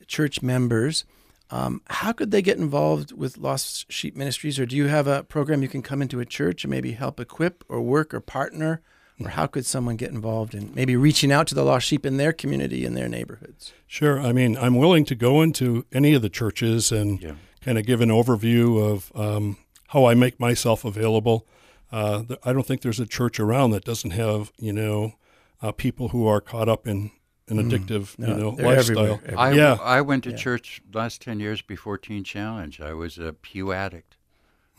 church 0.08 0.41
members, 0.41 1.03
um, 1.51 1.81
how 1.89 2.12
could 2.12 2.31
they 2.31 2.41
get 2.41 2.58
involved 2.58 3.12
with 3.12 3.38
Lost 3.38 3.91
Sheep 3.91 4.15
Ministries? 4.15 4.60
Or 4.60 4.65
do 4.65 4.75
you 4.75 4.88
have 4.88 5.08
a 5.08 5.24
program 5.24 5.62
you 5.62 5.67
can 5.67 5.81
come 5.81 6.01
into 6.01 6.19
a 6.19 6.25
church 6.25 6.63
and 6.63 6.72
maybe 6.72 6.91
help 6.93 7.19
equip 7.19 7.63
or 7.67 7.81
work 7.81 8.13
or 8.13 8.19
partner? 8.22 8.81
Or 9.22 9.29
how 9.31 9.48
could 9.48 9.65
someone 9.65 9.98
get 9.98 10.12
involved 10.12 10.55
in 10.55 10.74
maybe 10.74 10.96
reaching 10.96 11.29
out 11.29 11.48
to 11.48 11.55
the 11.55 11.63
lost 11.65 11.86
sheep 11.86 12.05
in 12.05 12.15
their 12.15 12.31
community, 12.31 12.86
in 12.86 12.93
their 12.93 13.10
neighborhoods? 13.10 13.74
sure 13.86 14.17
i 14.22 14.31
mean 14.31 14.55
i'm 14.58 14.77
willing 14.77 15.03
to 15.03 15.13
go 15.15 15.41
into 15.41 15.86
any 15.91 16.13
of 16.13 16.22
the 16.22 16.29
churches 16.29 16.89
and 16.89 17.22
Yeah. 17.22 17.34
Kind 17.62 17.78
of 17.78 17.86
give 17.86 18.01
an 18.01 18.10
overview 18.10 18.82
of 18.82 19.12
um, 19.16 19.58
how 19.89 20.06
i 20.06 20.13
make 20.13 20.39
myself 20.39 20.84
available 20.86 21.46
uh, 21.92 22.24
i 22.44 22.54
don't 22.54 22.66
think 22.66 22.82
there's 22.82 23.00
a 23.00 23.06
church 23.06 23.39
around 23.39 23.72
that 23.72 23.84
doesn't 23.84 24.12
have 24.12 24.51
you 24.58 24.74
know 24.74 25.13
uh, 25.62 25.72
people 25.72 26.10
who 26.10 26.25
are 26.28 26.39
caught 26.42 26.70
up 26.70 26.88
in 26.88 27.12
an 27.50 27.58
addictive 27.58 28.18
you 28.20 28.28
know 28.28 28.50
lifestyle 28.51 29.16
everywhere. 29.25 29.39
I, 29.39 29.51
Yeah. 29.54 29.78
I 29.82 30.01
went 30.01 30.24
to 30.25 30.34
church 30.34 30.82
last 30.94 31.20
10 31.24 31.39
years 31.39 31.63
before 31.63 31.98
Teen 31.98 32.24
Challenge. 32.24 32.80
I 32.80 32.94
was 32.94 33.18
a 33.18 33.34
pew 33.34 33.74
addict. 33.74 34.16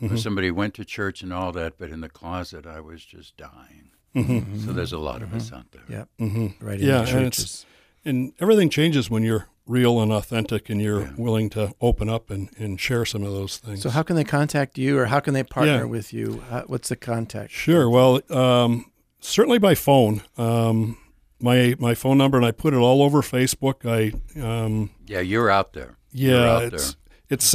Mm-hmm. 0.01 0.15
Somebody 0.15 0.51
went 0.51 0.73
to 0.75 0.85
church 0.85 1.21
and 1.21 1.33
all 1.33 1.51
that, 1.51 1.77
but 1.77 1.89
in 1.89 1.99
the 1.99 2.07
closet, 2.07 2.65
I 2.65 2.79
was 2.79 3.03
just 3.03 3.35
dying. 3.35 3.91
Mm-hmm. 4.15 4.65
So 4.65 4.71
there's 4.71 4.93
a 4.93 4.97
lot 4.97 5.21
of 5.21 5.33
us 5.33 5.51
out 5.51 5.65
there. 5.73 5.83
Yep. 5.89 6.09
Mhm. 6.21 6.53
Right 6.61 6.79
in 6.79 6.87
Yeah, 6.87 6.93
the 6.93 6.99
and 7.01 7.09
churches. 7.09 7.43
it's 7.43 7.65
and 8.05 8.31
everything 8.39 8.69
changes 8.69 9.09
when 9.09 9.21
you're 9.23 9.49
real 9.67 9.99
and 10.01 10.11
authentic 10.11 10.69
and 10.69 10.81
you're 10.81 11.11
willing 11.17 11.49
to 11.51 11.73
open 11.79 12.09
up 12.09 12.29
and, 12.29 12.49
and 12.57 12.79
share 12.79 13.05
some 13.05 13.23
of 13.23 13.31
those 13.31 13.57
things. 13.57 13.81
So 13.81 13.89
how 13.89 14.03
can 14.03 14.15
they 14.15 14.23
contact 14.23 14.77
you 14.77 14.97
or 14.97 15.05
how 15.05 15.19
can 15.19 15.33
they 15.33 15.43
partner 15.43 15.79
Yeah. 15.79 15.83
with 15.85 16.11
you? 16.13 16.43
Uh, 16.49 16.63
what's 16.67 16.89
the 16.89 16.95
contact? 16.95 17.51
Sure. 17.51 17.89
Well, 17.89 18.21
um, 18.31 18.91
certainly 19.19 19.59
by 19.59 19.75
phone. 19.75 20.23
Um, 20.37 20.97
my 21.39 21.75
my 21.79 21.95
phone 21.95 22.17
number 22.17 22.37
and 22.37 22.45
I 22.45 22.51
put 22.51 22.73
it 22.73 22.77
all 22.77 23.01
over 23.01 23.21
Facebook. 23.21 23.85
I 23.85 24.11
um, 24.41 24.91
Yeah, 25.07 25.21
you're 25.21 25.49
out 25.49 25.73
there. 25.73 25.97
Yeah, 26.11 26.57
out 26.57 26.63
it's 26.73 26.95
it's 27.29 27.45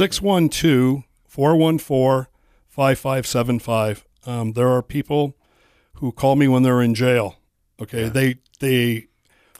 612-414-5575. 2.75 4.03
Um, 4.25 4.53
there 4.53 4.67
are 4.69 4.81
people 4.81 5.35
who 5.95 6.11
call 6.11 6.35
me 6.35 6.47
when 6.47 6.63
they're 6.63 6.81
in 6.81 6.93
jail. 6.95 7.37
Okay, 7.81 8.09
they 8.09 8.37
they 8.59 9.06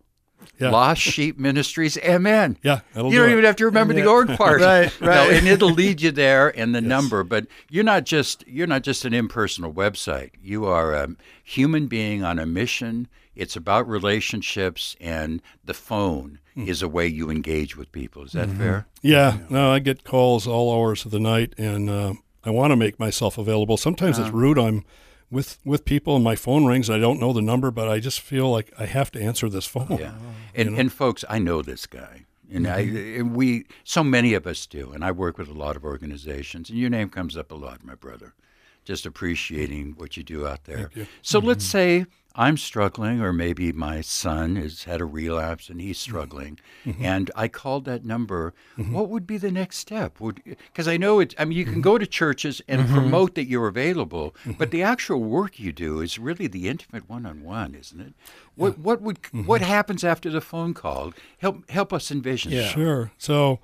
Yeah. 0.60 0.72
Lost 0.72 1.00
Sheep 1.02 1.38
Ministries 1.40 1.98
MN. 2.04 2.58
Yeah, 2.64 2.82
you 2.96 3.04
do 3.04 3.18
don't 3.18 3.30
it. 3.30 3.32
even 3.32 3.44
have 3.46 3.56
to 3.58 3.66
remember 3.66 3.94
the 3.94 4.06
org 4.06 4.28
part. 4.36 4.60
Right, 4.62 4.92
No, 5.02 5.08
right. 5.08 5.34
and 5.34 5.48
it'll 5.48 5.70
lead 5.72 6.02
you 6.02 6.12
there 6.12 6.50
and 6.60 6.76
the 6.76 6.82
number. 6.82 7.24
But 7.24 7.48
you're 7.70 7.86
not 7.86 8.04
just 8.04 8.46
you're 8.46 8.68
not 8.68 8.82
just 8.82 9.06
an 9.06 9.14
impersonal 9.14 9.72
website. 9.74 10.32
You 10.42 10.66
are 10.66 10.94
a 10.94 11.08
human 11.44 11.88
being 11.88 12.24
on 12.26 12.40
a 12.40 12.46
mission. 12.46 13.08
It's 13.36 13.56
about 13.56 13.88
relationships, 13.88 14.96
and 15.02 15.42
the 15.66 15.74
phone 15.74 16.40
Hmm. 16.54 16.68
is 16.68 16.82
a 16.84 16.88
way 16.88 17.08
you 17.08 17.30
engage 17.32 17.75
with 17.75 17.92
people. 17.92 18.24
Is 18.24 18.34
that 18.34 18.48
Mm-hmm. 18.48 18.58
fair? 18.60 18.86
Yeah, 19.02 19.38
no, 19.50 19.72
I 19.72 19.80
get 19.80 20.04
calls 20.04 20.46
all 20.48 20.72
hours 20.72 21.04
of 21.06 21.12
the 21.12 21.20
night, 21.20 21.54
and 21.58 21.90
uh, 21.90 22.13
I 22.44 22.52
want 22.52 22.72
to 22.72 22.75
make 22.75 23.00
myself 23.00 23.38
available. 23.40 23.75
Sometimes 23.78 24.18
Uh-huh. 24.20 24.28
it's 24.28 24.34
rude. 24.36 24.60
I'm 24.60 24.84
with 25.32 25.58
with 25.66 25.84
people, 25.84 26.16
and 26.16 26.24
my 26.24 26.36
phone 26.36 26.66
rings. 26.66 26.90
I 26.90 27.00
don't 27.00 27.20
know 27.20 27.34
the 27.34 27.42
number, 27.42 27.72
but 27.72 27.88
I 27.90 28.00
just 28.00 28.20
feel 28.22 28.52
like 28.52 28.72
I 28.78 28.86
have 28.86 29.10
to 29.13 29.20
answer 29.22 29.50
this 29.50 29.66
phone. 29.66 29.98
Yeah. 30.00 30.13
And 30.56 30.78
and 30.80 30.92
folks, 30.94 31.25
I 31.28 31.40
know 31.40 31.63
this 31.63 31.88
guy. 31.88 32.25
And 32.54 32.68
I 32.68 32.82
and 33.20 33.36
we 33.36 33.66
so 33.84 34.04
many 34.04 34.36
of 34.36 34.46
us 34.46 34.68
do. 34.68 34.92
And 34.94 35.04
I 35.04 35.12
work 35.12 35.40
with 35.40 35.50
a 35.50 35.54
lot 35.66 35.75
of 35.75 35.84
organizations 35.84 36.70
and 36.70 36.78
your 36.78 36.92
name 36.92 37.10
comes 37.10 37.36
up 37.36 37.52
a 37.52 37.56
lot, 37.56 37.84
my 37.84 37.96
brother. 37.96 38.36
Just 38.84 39.06
appreciating 39.06 39.94
what 39.98 40.18
you 40.18 40.24
do 40.24 40.46
out 40.48 40.66
there. 40.66 40.92
So 41.22 41.40
let's 41.40 41.66
mm-hmm. 41.66 41.72
say 41.72 42.06
I'm 42.36 42.58
struggling 42.58 43.22
or 43.22 43.32
maybe 43.32 43.72
my 43.72 44.02
son 44.02 44.56
has 44.56 44.86
had 44.86 45.02
a 45.02 45.06
relapse 45.06 45.70
and 45.70 45.80
he's 45.80 46.00
mm-hmm. 46.00 46.12
struggling 46.12 46.60
mm-hmm. 46.84 47.06
and 47.06 47.30
I 47.36 47.48
called 47.48 47.86
that 47.86 48.04
number, 48.04 48.54
what 48.75 49.10
would 49.10 49.28
be 49.28 49.38
the 49.38 49.52
next 49.52 49.78
step? 49.78 50.20
Would 50.20 50.42
cuz 50.74 50.88
I 50.88 50.98
know 50.98 51.20
it 51.20 51.36
I 51.38 51.46
mean 51.46 51.58
you 51.58 51.66
can 51.66 51.82
go 51.82 51.98
to 51.98 52.08
churches 52.08 52.62
and 52.68 52.90
promote 52.90 53.36
that 53.36 53.46
you're 53.46 53.68
available, 53.68 54.36
but 54.58 54.72
the 54.72 54.82
actual 54.82 55.24
work 55.24 55.60
you 55.60 55.72
do 55.72 56.02
is 56.02 56.18
really 56.18 56.48
the 56.48 56.68
intimate 56.68 57.08
one-on-one, 57.08 57.75
isn't 57.75 58.02
it? 58.02 58.13
What 58.56 58.80
what 58.80 59.02
would 59.02 59.20
what 59.46 59.62
happens 59.62 60.04
after 60.04 60.30
the 60.32 60.42
phone 60.42 60.74
call? 60.74 61.13
Help 61.38 61.70
help 61.70 61.94
us 61.94 62.10
envision. 62.10 62.52
Yeah. 62.52 62.68
Sure. 62.68 63.12
So, 63.18 63.60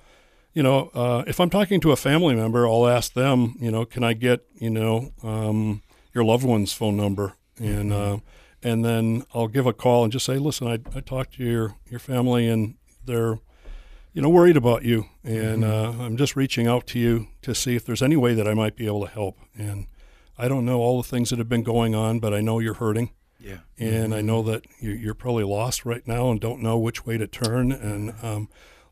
you 0.59 0.63
know, 0.63 0.91
uh, 0.93 1.23
if 1.25 1.39
I'm 1.39 1.49
talking 1.49 1.79
to 1.79 1.93
a 1.93 1.95
family 1.95 2.35
member, 2.35 2.67
I'll 2.67 2.85
ask 2.85 3.13
them, 3.13 3.55
you 3.61 3.71
know, 3.71 3.85
can 3.85 4.03
I 4.03 4.11
get, 4.11 4.41
you 4.55 4.69
know, 4.69 5.13
um, 5.23 5.81
your 6.13 6.25
loved 6.25 6.43
one's 6.43 6.73
phone 6.73 6.97
number, 6.97 7.35
and 7.57 7.93
uh, 7.93 8.17
and 8.61 8.83
then 8.83 9.23
I'll 9.33 9.47
give 9.47 9.65
a 9.65 9.71
call 9.71 10.03
and 10.03 10.11
just 10.11 10.25
say, 10.25 10.37
listen, 10.37 10.67
I, 10.67 10.79
I 10.93 10.99
talked 10.99 11.35
to 11.35 11.45
your 11.45 11.75
your 11.89 12.01
family, 12.01 12.45
and 12.49 12.75
they're, 13.05 13.39
you 14.11 14.21
know, 14.21 14.27
worried 14.27 14.57
about 14.57 14.83
you, 14.83 15.05
and 15.23 15.63
uh, 15.63 15.93
I'm 15.97 16.17
just 16.17 16.35
reaching 16.35 16.67
out 16.67 16.87
to 16.87 16.99
you 16.99 17.27
to 17.43 17.55
see 17.55 17.77
if 17.77 17.85
there's 17.85 18.01
any 18.03 18.17
way 18.17 18.33
that 18.33 18.45
I 18.45 18.53
might 18.53 18.75
be 18.75 18.85
able 18.85 19.05
to 19.05 19.11
help. 19.13 19.37
And 19.57 19.87
I 20.37 20.49
don't 20.49 20.65
know 20.65 20.81
all 20.81 21.01
the 21.01 21.07
things 21.07 21.29
that 21.29 21.39
have 21.39 21.47
been 21.47 21.63
going 21.63 21.95
on, 21.95 22.19
but 22.19 22.33
I 22.33 22.41
know 22.41 22.59
you're 22.59 22.73
hurting 22.73 23.11
Yeah. 23.39 23.59
and 23.77 24.13
I 24.13 24.19
know 24.19 24.43
that 24.43 24.65
you, 24.81 24.91
you're 24.91 25.13
probably 25.13 25.45
lost 25.45 25.85
right 25.85 26.05
now 26.05 26.29
and 26.31 26.37
don't 26.41 26.61
know 26.61 26.77
which 26.77 27.05
way 27.05 27.17
to 27.17 27.27
turn. 27.27 27.71
And 27.71 28.13
um, 28.21 28.49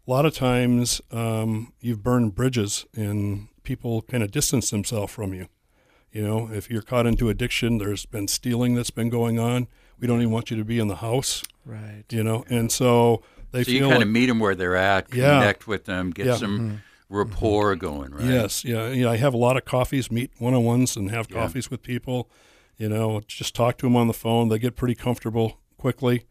a 0.07 0.11
lot 0.11 0.25
of 0.25 0.33
times 0.33 1.01
um, 1.11 1.73
you've 1.81 2.01
burned 2.03 2.33
bridges 2.35 2.85
and 2.95 3.47
people 3.63 4.01
kind 4.03 4.23
of 4.23 4.31
distance 4.31 4.69
themselves 4.69 5.11
from 5.11 5.33
you. 5.33 5.47
You 6.11 6.25
know, 6.25 6.49
if 6.51 6.69
you're 6.69 6.81
caught 6.81 7.05
into 7.05 7.29
addiction, 7.29 7.77
there's 7.77 8.05
been 8.05 8.27
stealing 8.27 8.75
that's 8.75 8.89
been 8.89 9.09
going 9.09 9.37
on. 9.39 9.67
We 9.99 10.07
don't 10.07 10.19
even 10.21 10.31
want 10.31 10.49
you 10.49 10.57
to 10.57 10.63
be 10.63 10.79
in 10.79 10.87
the 10.87 10.95
house. 10.97 11.43
Right. 11.65 12.05
You 12.09 12.23
know, 12.23 12.45
and 12.49 12.71
so 12.71 13.21
they 13.51 13.63
So 13.63 13.71
you 13.71 13.79
kind 13.81 13.95
like, 13.95 14.01
of 14.03 14.07
meet 14.07 14.27
them 14.27 14.39
where 14.39 14.55
they're 14.55 14.75
at, 14.77 15.13
Yeah. 15.13 15.39
connect 15.39 15.67
with 15.67 15.85
them, 15.85 16.11
get 16.11 16.27
Yeah. 16.27 16.35
some 16.37 16.81
rapport 17.09 17.75
going, 17.75 18.11
right? 18.13 18.25
Yes, 18.25 18.63
yeah, 18.63 18.89
You 18.89 19.03
know, 19.03 19.11
I 19.11 19.17
have 19.17 19.33
a 19.33 19.37
lot 19.37 19.57
of 19.57 19.65
coffees, 19.65 20.09
meet 20.11 20.31
one-on-ones, 20.39 20.95
and 20.95 21.11
have 21.11 21.27
Yeah. 21.29 21.37
coffees 21.37 21.69
with 21.69 21.81
people. 21.83 22.29
You 22.77 22.89
know, 22.89 23.21
just 23.27 23.53
talk 23.55 23.77
to 23.79 23.85
them 23.85 23.95
on 23.95 24.07
the 24.07 24.13
phone. 24.13 24.49
They 24.49 24.59
get 24.59 24.75
pretty 24.75 24.95
comfortable 24.95 25.59
quickly. 25.77 26.23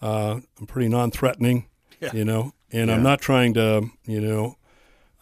Uh, 0.00 0.40
I'm 0.60 0.66
pretty 0.66 0.88
non-threatening, 0.88 1.66
you 2.12 2.24
know, 2.24 2.52
and 2.72 2.90
I'm 2.90 3.02
not 3.02 3.20
trying 3.20 3.54
to, 3.54 3.88
you 4.06 4.20
know, 4.20 4.56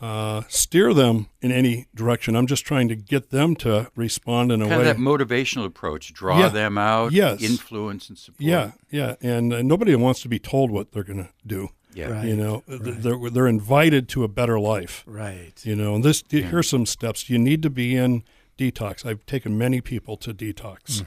uh, 0.01 0.43
steer 0.49 0.95
them 0.95 1.27
in 1.43 1.53
any 1.53 1.87
direction. 1.95 2.35
I'm 2.35 2.47
just 2.47 2.65
trying 2.65 2.89
to 2.89 2.97
get 2.97 3.31
them 3.31 3.55
to 3.57 3.91
respond 3.95 4.51
in 4.51 4.63
a 4.63 4.67
Kind 4.69 4.81
way. 4.83 4.89
of 4.91 4.97
that 4.97 5.03
motivational 5.03 5.67
approach. 5.67 6.13
Draw 6.15 6.39
Yeah. 6.39 6.49
them 6.49 6.79
out. 6.79 7.13
Yes. 7.13 7.43
Influence 7.43 8.09
and 8.09 8.17
support. 8.17 8.41
yeah, 8.41 8.71
yeah, 8.91 9.17
and 9.21 9.53
uh, 9.53 9.61
nobody 9.63 9.95
wants 9.97 10.23
to 10.23 10.29
be 10.29 10.39
told 10.39 10.71
what 10.71 10.93
they're 10.93 11.05
going 11.05 11.25
to 11.25 11.29
do. 11.47 11.69
Yeah. 11.93 12.07
Right. 12.11 12.29
You 12.29 12.37
know, 12.37 12.63
Th- 12.69 12.81
they're 12.81 13.31
they're 13.31 13.49
invited 13.49 14.09
to 14.11 14.23
a 14.25 14.29
better 14.29 14.59
life. 14.61 15.03
Right. 15.07 15.53
You 15.65 15.75
know, 15.77 15.97
and 15.97 16.05
this 16.05 16.23
here's 16.31 16.69
some 16.69 16.87
steps 16.87 17.29
you 17.29 17.37
need 17.37 17.63
to 17.65 17.69
be 17.71 17.97
in 17.97 18.23
detox. 18.57 19.05
I've 19.05 19.27
taken 19.27 19.59
many 19.59 19.81
people 19.81 20.17
to 20.19 20.33
detox. 20.33 21.05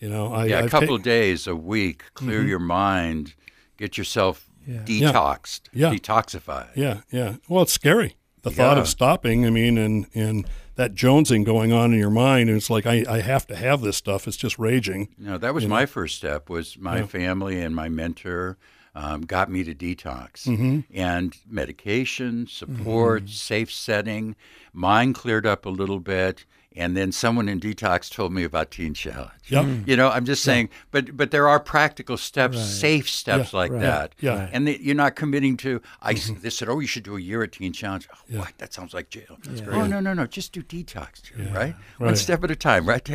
You 0.00 0.08
know, 0.10 0.32
I 0.34 0.46
Yeah, 0.46 0.60
a 0.60 0.64
I've 0.64 0.70
couple 0.70 0.98
ta- 0.98 1.04
days, 1.04 1.46
a 1.46 1.54
week, 1.54 2.02
clear 2.14 2.42
your 2.42 2.58
mind, 2.58 3.34
get 3.78 3.96
yourself 3.96 4.50
Yeah. 4.66 4.80
detoxed, 4.84 5.62
Yeah. 5.72 5.90
detoxified. 5.94 6.68
Yeah, 6.74 7.00
yeah. 7.10 7.36
Well, 7.48 7.62
it's 7.62 7.72
scary. 7.72 8.16
The 8.42 8.50
thought 8.50 8.76
of 8.76 8.86
stopping, 8.88 9.46
I 9.46 9.50
mean, 9.50 9.78
and 9.78 10.06
and 10.14 10.46
that 10.74 10.94
jonesing 10.94 11.44
going 11.46 11.72
on 11.72 11.94
in 11.94 11.98
your 11.98 12.10
mind, 12.10 12.48
and 12.50 12.58
it's 12.58 12.68
like 12.68 12.84
I, 12.84 13.02
I 13.08 13.20
have 13.20 13.46
to 13.46 13.56
have 13.56 13.80
this 13.80 13.96
stuff. 13.96 14.28
It's 14.28 14.36
just 14.36 14.58
raging. 14.58 15.08
No, 15.18 15.38
that 15.38 15.54
was 15.54 15.66
my 15.66 15.86
first 15.86 16.16
step. 16.16 16.50
Was 16.50 16.76
my 16.78 17.04
family 17.04 17.60
and 17.62 17.74
my 17.74 17.88
mentor 17.88 18.58
um, 18.94 19.22
got 19.22 19.50
me 19.50 19.64
to 19.64 19.74
detox 19.74 20.46
Mm-hmm. 20.46 20.80
and 20.94 21.34
medication, 21.48 22.46
support, 22.46 23.28
safe 23.30 23.72
setting. 23.72 24.36
Mind 24.72 25.14
cleared 25.14 25.46
up 25.46 25.64
a 25.66 25.70
little 25.70 26.00
bit, 26.00 26.44
and 26.76 26.96
then 26.96 27.12
someone 27.12 27.48
in 27.48 27.60
detox 27.60 28.10
told 28.10 28.32
me 28.32 28.44
about 28.44 28.70
Teen 28.70 28.94
Challenge. 28.94 29.30
Yep. 29.46 29.66
You 29.86 29.96
know, 29.96 30.08
I'm 30.10 30.24
just 30.24 30.42
saying, 30.42 30.70
but 30.90 31.16
but 31.16 31.30
there 31.30 31.48
are 31.48 31.60
practical 31.60 32.16
steps, 32.16 32.60
safe 32.64 33.08
steps 33.08 33.52
Yeah, 33.52 33.58
like 33.58 33.70
right, 33.72 33.80
that. 33.80 34.14
yeah. 34.20 34.32
Mm-hmm. 34.36 34.54
And 34.56 34.68
the, 34.68 34.82
you're 34.82 34.94
not 34.94 35.16
committing 35.16 35.56
to. 35.58 35.80
I 36.02 36.14
they 36.14 36.50
said, 36.50 36.68
oh, 36.68 36.80
you 36.80 36.86
should 36.86 37.02
do 37.04 37.16
a 37.16 37.20
year 37.20 37.42
at 37.42 37.52
Teen 37.52 37.72
Challenge. 37.72 38.08
Oh, 38.12 38.38
what? 38.38 38.52
That 38.58 38.72
sounds 38.72 38.94
like 38.94 39.10
jail. 39.10 39.38
Oh 39.70 39.86
no 39.86 40.00
no 40.00 40.14
no, 40.14 40.26
just 40.26 40.52
do 40.52 40.62
detox, 40.62 41.22
Jerry, 41.22 41.50
right? 41.52 41.74
One 41.98 42.16
step 42.16 42.42
at 42.44 42.50
a 42.50 42.56
time, 42.56 42.86
right? 42.88 43.08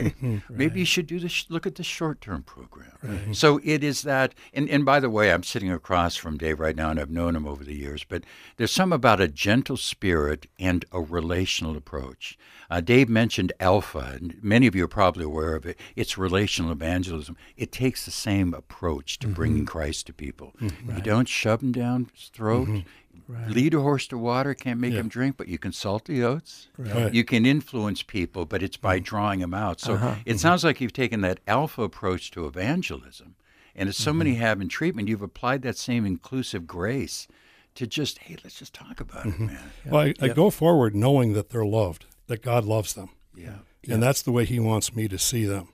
Maybe 0.50 0.80
you 0.80 0.86
should 0.86 1.08
do 1.08 1.20
this. 1.20 1.46
Look 1.50 1.66
at 1.68 1.75
the 1.75 1.84
short 1.84 2.22
term 2.22 2.44
program. 2.44 3.34
So 3.34 3.60
it 3.63 3.84
is 3.84 4.04
that. 4.04 4.34
And 4.54 4.70
and 4.70 4.86
by 4.86 5.00
the 5.00 5.10
way, 5.10 5.32
I'm 5.32 5.44
sitting 5.44 5.72
across 5.72 6.16
from 6.16 6.38
Dave 6.38 6.60
right 6.60 6.75
now, 6.75 6.89
and 6.92 7.00
I've 7.00 7.10
known 7.10 7.36
him 7.36 7.48
over 7.48 7.63
the 7.63 7.75
years. 7.75 8.04
But 8.04 8.24
there's 8.58 8.72
some 8.72 8.94
about 8.94 9.20
a 9.22 9.28
gentle 9.28 9.78
spirit 9.78 10.48
and 10.60 10.86
a 10.92 11.01
relational 11.01 11.75
approach. 11.75 12.38
Uh, 12.70 12.82
Dave 12.82 13.10
mentioned 13.10 13.49
Alpha, 13.60 14.13
and 14.15 14.38
many 14.44 14.68
of 14.68 14.75
you 14.75 14.84
are 14.86 14.89
probably 14.89 15.24
aware 15.24 15.56
of 15.56 15.65
it. 15.65 15.79
It's 15.96 16.18
relational 16.18 16.72
evangelism. 16.72 17.38
It 17.58 17.72
takes 17.72 18.06
the 18.06 18.12
same 18.12 18.53
approach 18.53 19.20
to 19.20 19.27
bringing 19.27 19.60
mm-hmm. 19.60 19.77
Christ 19.77 20.08
to 20.08 20.13
people. 20.13 20.56
Mm-hmm. 20.62 20.98
You 20.98 21.01
don't 21.01 21.27
shove 21.27 21.62
them 21.62 21.72
down 21.72 22.10
his 22.13 22.29
throat. 22.29 22.68
Mm-hmm. 22.68 23.51
Lead 23.51 23.75
a 23.75 23.82
horse 23.82 24.08
to 24.08 24.18
water, 24.18 24.56
can't 24.56 24.79
make 24.79 24.94
him 24.94 25.08
drink, 25.08 25.38
but 25.38 25.48
you 25.48 25.60
can 25.60 25.72
salt 25.72 26.06
the 26.06 26.24
oats. 26.24 26.68
Right. 26.77 27.13
You 27.13 27.24
can 27.24 27.46
influence 27.46 28.01
people, 28.01 28.46
but 28.46 28.63
it's 28.63 28.77
by 28.77 29.00
mm. 29.00 29.03
drawing 29.03 29.41
them 29.41 29.53
out. 29.53 29.79
So 29.79 29.94
uh-huh. 29.94 30.15
it 30.25 30.39
sounds 30.39 30.63
like 30.63 30.82
you've 30.82 30.94
taken 30.94 31.22
that 31.22 31.39
alpha 31.46 31.84
approach 31.84 32.32
to 32.32 32.48
evangelism. 32.48 33.36
And 33.75 33.88
as 33.88 33.98
so 33.98 34.13
many 34.13 34.36
have 34.36 34.60
in 34.62 34.68
treatment, 34.68 35.10
you've 35.10 35.22
applied 35.22 35.62
that 35.62 35.77
same 35.77 36.08
inclusive 36.08 36.65
grace 36.65 37.27
to 37.75 37.86
just, 37.86 38.18
hey, 38.18 38.36
let's 38.44 38.58
just 38.58 38.74
talk 38.74 39.00
about 39.00 39.27
it, 39.27 39.39
man. 39.39 39.60
Well, 39.86 40.01
I, 40.01 40.13
I 40.20 40.29
go 40.29 40.50
forward 40.50 40.96
knowing 40.96 41.34
that 41.34 41.51
they're 41.51 41.63
loved, 41.63 42.06
that 42.27 42.41
God 42.41 42.65
loves 42.65 42.94
them, 42.94 43.10
Yeah. 43.39 43.93
and 43.93 44.03
that's 44.03 44.22
the 44.22 44.31
way 44.31 44.46
He 44.46 44.60
wants 44.60 44.96
me 44.96 45.08
to 45.08 45.17
see 45.17 45.46
them. 45.46 45.69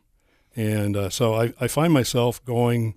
And 0.56 0.96
uh, 0.96 1.10
so 1.10 1.34
I, 1.34 1.54
I 1.60 1.68
find 1.68 1.92
myself 1.92 2.44
going 2.46 2.96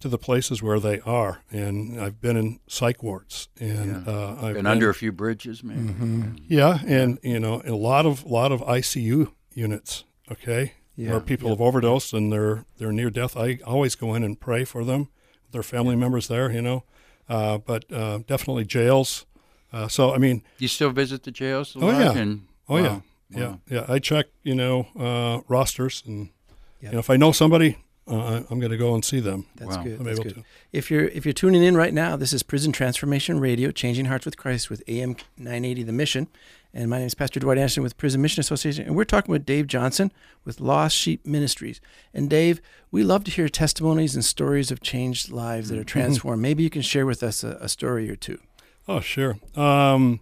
to 0.00 0.08
the 0.08 0.18
places 0.18 0.62
where 0.62 0.80
they 0.80 1.00
are, 1.00 1.42
and 1.50 2.00
I've 2.00 2.20
been 2.20 2.36
in 2.36 2.58
psych 2.66 3.02
wards, 3.02 3.48
and 3.60 4.06
uh, 4.08 4.36
I've 4.42 4.54
Been 4.54 4.66
under 4.66 4.90
a 4.90 4.94
few 4.94 5.12
bridges, 5.12 5.62
maybe. 5.62 5.94
Yeah, 6.48 6.80
and 6.86 7.18
you 7.22 7.38
know, 7.40 7.62
a 7.64 7.74
lot 7.74 8.04
of 8.06 8.24
lot 8.24 8.50
of 8.52 8.60
ICU 8.62 9.32
units. 9.54 10.04
Okay, 10.30 10.72
Yeah, 10.96 11.10
where 11.10 11.20
people 11.20 11.50
have 11.50 11.60
overdosed 11.60 12.12
and 12.14 12.32
they're 12.32 12.64
they're 12.78 12.92
near 12.92 13.10
death. 13.10 13.36
I 13.36 13.58
always 13.64 13.94
go 13.96 14.14
in 14.14 14.22
and 14.24 14.38
pray 14.40 14.64
for 14.64 14.84
them, 14.84 15.08
their 15.52 15.62
family 15.62 15.94
members 15.96 16.26
there. 16.28 16.50
You 16.50 16.62
know, 16.62 16.84
uh, 17.28 17.58
but 17.58 17.84
uh, 17.92 18.18
definitely 18.26 18.64
jails. 18.64 19.26
Uh, 19.72 19.88
so 19.88 20.12
I 20.14 20.18
mean, 20.18 20.42
You 20.58 20.68
still 20.68 20.90
visit 20.90 21.22
the 21.22 21.30
jails 21.32 21.74
a 21.76 21.78
Oh, 21.78 21.86
lot? 21.86 22.00
yeah. 22.00 22.22
And, 22.22 22.42
oh 22.68 22.76
yeah, 22.78 23.00
wow. 23.34 23.58
yeah, 23.68 23.80
yeah. 23.80 23.86
I 23.94 23.98
check 23.98 24.26
you 24.42 24.54
know 24.54 24.86
uh, 24.98 25.40
rosters, 25.48 26.02
and 26.06 26.30
Yeah. 26.80 26.88
you 26.88 26.92
know, 26.94 26.98
if 27.00 27.10
I 27.10 27.16
know 27.16 27.32
somebody, 27.32 27.78
uh, 28.08 28.42
I'm 28.50 28.58
going 28.60 28.72
to 28.72 28.76
go 28.78 28.94
and 28.94 29.04
see 29.04 29.20
them. 29.20 29.46
That's 29.56 29.76
Wow. 29.76 29.82
good. 29.84 29.98
I'm 30.00 30.04
That's 30.04 30.18
able 30.20 30.30
good. 30.30 30.34
to. 30.36 30.44
If 30.72 30.90
you're 30.90 31.04
if 31.08 31.24
you're 31.24 31.32
tuning 31.32 31.62
in 31.62 31.76
right 31.76 31.94
now, 31.94 32.16
this 32.16 32.32
is 32.32 32.42
Prison 32.42 32.72
Transformation 32.72 33.40
Radio, 33.40 33.70
changing 33.70 34.06
hearts 34.06 34.24
with 34.24 34.36
Christ 34.36 34.70
with 34.70 34.82
AM 34.88 35.16
980 35.38 35.82
The 35.84 35.92
Mission, 35.92 36.26
and 36.74 36.90
my 36.90 36.98
name 36.98 37.06
is 37.06 37.14
Pastor 37.14 37.38
Dwight 37.40 37.58
Anderson 37.58 37.82
with 37.82 37.96
Prison 37.96 38.20
Mission 38.20 38.40
Association, 38.40 38.86
and 38.86 38.96
we're 38.96 39.04
talking 39.04 39.30
with 39.32 39.46
Dave 39.46 39.66
Johnson 39.68 40.10
with 40.44 40.58
Lost 40.60 40.96
Sheep 40.96 41.24
Ministries. 41.24 41.80
And 42.12 42.28
Dave, 42.28 42.60
we 42.90 43.04
love 43.04 43.22
to 43.24 43.30
hear 43.30 43.48
testimonies 43.48 44.14
and 44.16 44.24
stories 44.24 44.70
of 44.72 44.80
changed 44.80 45.30
lives 45.30 45.68
that 45.68 45.78
are 45.78 45.84
transformed. 45.96 46.42
Maybe 46.42 46.62
you 46.64 46.70
can 46.70 46.82
share 46.82 47.06
with 47.06 47.22
us 47.22 47.44
a, 47.44 47.56
a 47.60 47.68
story 47.68 48.10
or 48.10 48.16
two. 48.16 48.38
Oh, 48.88 48.98
sure. 49.00 49.36
Um, 49.54 50.18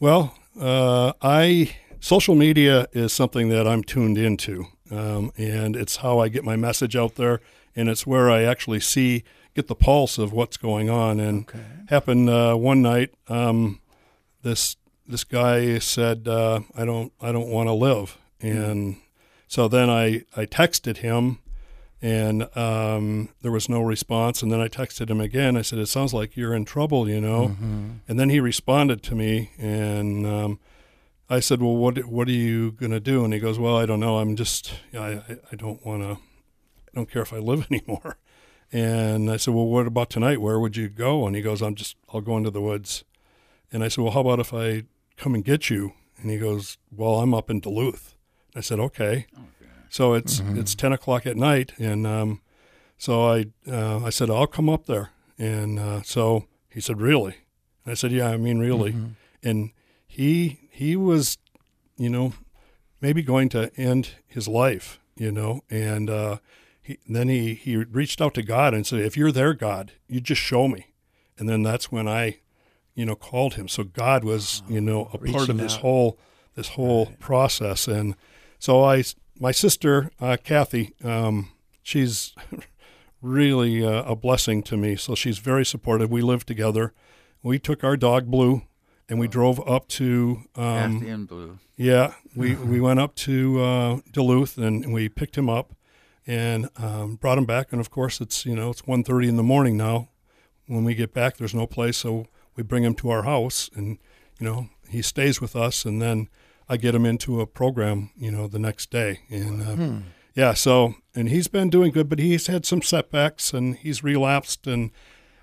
well, 0.00 0.34
uh, 0.60 1.12
I 1.22 1.76
social 2.02 2.34
media 2.34 2.86
is 2.92 3.12
something 3.12 3.48
that 3.48 3.66
I'm 3.66 3.82
tuned 3.82 4.18
into, 4.18 4.66
um, 4.90 5.32
and 5.38 5.74
it's 5.76 5.96
how 5.96 6.18
I 6.18 6.28
get 6.28 6.44
my 6.44 6.56
message 6.56 6.94
out 6.96 7.14
there, 7.14 7.40
and 7.74 7.88
it's 7.88 8.06
where 8.06 8.30
I 8.30 8.42
actually 8.42 8.80
see 8.80 9.24
get 9.54 9.68
the 9.68 9.74
pulse 9.74 10.18
of 10.18 10.32
what's 10.32 10.56
going 10.56 10.90
on. 10.90 11.20
And 11.20 11.46
happened 11.88 12.28
uh, 12.28 12.54
one 12.56 12.82
night. 12.82 13.14
Um, 13.28 13.80
this 14.42 14.76
this 15.06 15.24
guy 15.24 15.78
said, 15.78 16.28
uh, 16.28 16.60
"I 16.76 16.84
don't 16.84 17.12
I 17.20 17.32
don't 17.32 17.48
want 17.48 17.68
to 17.68 17.72
live," 17.72 18.18
and 18.40 18.96
so 19.46 19.68
then 19.68 19.88
I 19.88 20.24
I 20.36 20.44
texted 20.44 20.98
him 20.98 21.38
and 22.02 22.48
um, 22.56 23.28
there 23.42 23.52
was 23.52 23.68
no 23.68 23.80
response. 23.80 24.42
And 24.42 24.50
then 24.50 24.60
I 24.60 24.66
texted 24.66 25.08
him 25.08 25.20
again. 25.20 25.56
I 25.56 25.62
said, 25.62 25.78
"It 25.78 25.86
sounds 25.86 26.12
like 26.12 26.36
you're 26.36 26.52
in 26.52 26.64
trouble, 26.64 27.08
you 27.08 27.20
know." 27.20 27.56
And 28.08 28.18
then 28.18 28.28
he 28.28 28.40
responded 28.40 29.04
to 29.04 29.14
me, 29.14 29.52
and 29.56 30.26
um, 30.26 30.58
I 31.32 31.40
said, 31.40 31.62
"Well, 31.62 31.76
what 31.76 31.98
what 32.04 32.28
are 32.28 32.32
you 32.32 32.72
gonna 32.72 33.00
do?" 33.00 33.24
And 33.24 33.32
he 33.32 33.40
goes, 33.40 33.58
"Well, 33.58 33.76
I 33.76 33.86
don't 33.86 34.00
know. 34.00 34.18
I'm 34.18 34.36
just 34.36 34.74
I 34.92 35.22
I, 35.28 35.36
I 35.52 35.56
don't 35.56 35.84
want 35.84 36.02
to. 36.02 36.12
I 36.12 36.90
don't 36.94 37.10
care 37.10 37.22
if 37.22 37.32
I 37.32 37.38
live 37.38 37.66
anymore." 37.72 38.18
And 38.70 39.30
I 39.30 39.38
said, 39.38 39.54
"Well, 39.54 39.66
what 39.66 39.86
about 39.86 40.10
tonight? 40.10 40.40
Where 40.40 40.60
would 40.60 40.76
you 40.76 40.88
go?" 40.88 41.26
And 41.26 41.34
he 41.34 41.42
goes, 41.42 41.62
"I'm 41.62 41.74
just 41.74 41.96
I'll 42.12 42.20
go 42.20 42.36
into 42.36 42.50
the 42.50 42.60
woods." 42.60 43.04
And 43.72 43.82
I 43.82 43.88
said, 43.88 44.02
"Well, 44.02 44.12
how 44.12 44.20
about 44.20 44.40
if 44.40 44.52
I 44.52 44.84
come 45.16 45.34
and 45.34 45.44
get 45.44 45.70
you?" 45.70 45.94
And 46.18 46.30
he 46.30 46.36
goes, 46.38 46.76
"Well, 46.94 47.20
I'm 47.20 47.32
up 47.34 47.48
in 47.50 47.60
Duluth." 47.60 48.14
I 48.54 48.60
said, 48.60 48.78
"Okay." 48.78 49.26
So 49.88 50.12
it's 50.14 50.40
it's 50.58 50.74
ten 50.74 50.92
o'clock 50.92 51.26
at 51.26 51.36
night, 51.36 51.72
and 51.78 52.06
um, 52.06 52.40
so 52.98 53.26
I 53.26 53.46
uh, 53.66 54.04
I 54.04 54.10
said 54.10 54.28
I'll 54.30 54.46
come 54.46 54.68
up 54.68 54.86
there, 54.86 55.10
and 55.38 55.78
uh, 55.78 56.02
so 56.02 56.44
he 56.68 56.80
said 56.80 57.00
really, 57.00 57.36
and 57.84 57.92
I 57.92 57.94
said 57.94 58.12
yeah 58.12 58.28
I 58.28 58.36
mean 58.36 58.58
really, 58.58 58.92
and 59.42 59.70
he 60.06 60.61
he 60.72 60.96
was, 60.96 61.36
you 61.98 62.08
know, 62.08 62.32
maybe 63.02 63.22
going 63.22 63.50
to 63.50 63.70
end 63.76 64.10
his 64.26 64.48
life, 64.48 64.98
you 65.16 65.30
know, 65.30 65.60
and 65.68 66.08
uh, 66.08 66.38
he, 66.80 66.98
then 67.06 67.28
he 67.28 67.52
he 67.52 67.76
reached 67.76 68.22
out 68.22 68.32
to 68.34 68.42
God 68.42 68.72
and 68.72 68.86
said 68.86 69.00
if 69.00 69.16
you're 69.16 69.30
there 69.30 69.52
God 69.52 69.92
you 70.08 70.20
just 70.20 70.40
show 70.40 70.66
me, 70.68 70.94
and 71.38 71.46
then 71.46 71.62
that's 71.62 71.92
when 71.92 72.08
I, 72.08 72.38
you 72.94 73.04
know, 73.04 73.14
called 73.14 73.54
him. 73.54 73.68
So 73.68 73.84
God 73.84 74.24
was 74.24 74.62
you 74.66 74.80
know 74.80 75.10
a 75.12 75.18
part 75.18 75.50
of 75.50 75.58
this 75.58 75.74
out. 75.74 75.80
whole 75.80 76.18
this 76.54 76.68
whole 76.68 77.06
process, 77.20 77.86
and 77.86 78.16
so 78.58 78.82
I 78.82 79.04
my 79.38 79.52
sister 79.52 80.10
uh, 80.20 80.38
Kathy, 80.42 80.94
um, 81.04 81.50
she's 81.82 82.34
really 83.20 83.84
uh, 83.84 84.04
a 84.04 84.16
blessing 84.16 84.62
to 84.62 84.78
me. 84.78 84.96
So 84.96 85.14
she's 85.14 85.38
very 85.38 85.66
supportive. 85.66 86.10
We 86.10 86.22
live 86.22 86.46
together. 86.46 86.94
We 87.42 87.58
took 87.58 87.84
our 87.84 87.96
dog 87.98 88.30
Blue, 88.30 88.62
and 89.08 89.18
we 89.18 89.28
drove 89.28 89.60
up 89.68 89.88
to 89.88 90.42
um, 90.56 91.26
Blue. 91.26 91.58
yeah, 91.76 92.14
we, 92.34 92.54
we 92.72 92.80
went 92.80 93.00
up 93.00 93.14
to 93.16 93.60
uh, 93.60 94.00
Duluth 94.12 94.58
and 94.58 94.92
we 94.92 95.08
picked 95.08 95.36
him 95.36 95.48
up 95.48 95.74
and 96.26 96.68
um, 96.76 97.16
brought 97.16 97.38
him 97.38 97.44
back. 97.44 97.72
And 97.72 97.80
of 97.80 97.90
course, 97.90 98.20
it's 98.20 98.46
you 98.46 98.54
know 98.54 98.70
it's 98.70 98.82
1.30 98.82 99.28
in 99.28 99.36
the 99.36 99.42
morning 99.42 99.76
now. 99.76 100.08
When 100.66 100.84
we 100.84 100.94
get 100.94 101.12
back, 101.12 101.36
there's 101.36 101.54
no 101.54 101.66
place, 101.66 101.98
so 101.98 102.26
we 102.56 102.62
bring 102.62 102.84
him 102.84 102.94
to 102.96 103.10
our 103.10 103.24
house, 103.24 103.68
and 103.74 103.98
you 104.38 104.46
know 104.46 104.68
he 104.88 105.02
stays 105.02 105.40
with 105.40 105.56
us, 105.56 105.84
and 105.84 106.00
then 106.00 106.28
I 106.68 106.76
get 106.76 106.94
him 106.94 107.04
into 107.04 107.40
a 107.40 107.46
program, 107.46 108.10
you 108.16 108.30
know, 108.30 108.46
the 108.46 108.58
next 108.60 108.90
day, 108.90 109.20
and 109.28 109.62
uh, 109.62 110.06
yeah, 110.34 110.54
so 110.54 110.94
and 111.14 111.28
he's 111.28 111.48
been 111.48 111.68
doing 111.68 111.90
good, 111.92 112.08
but 112.08 112.18
he's 112.20 112.46
had 112.46 112.64
some 112.64 112.80
setbacks, 112.80 113.52
and 113.52 113.76
he's 113.76 114.04
relapsed, 114.04 114.66
and 114.66 114.92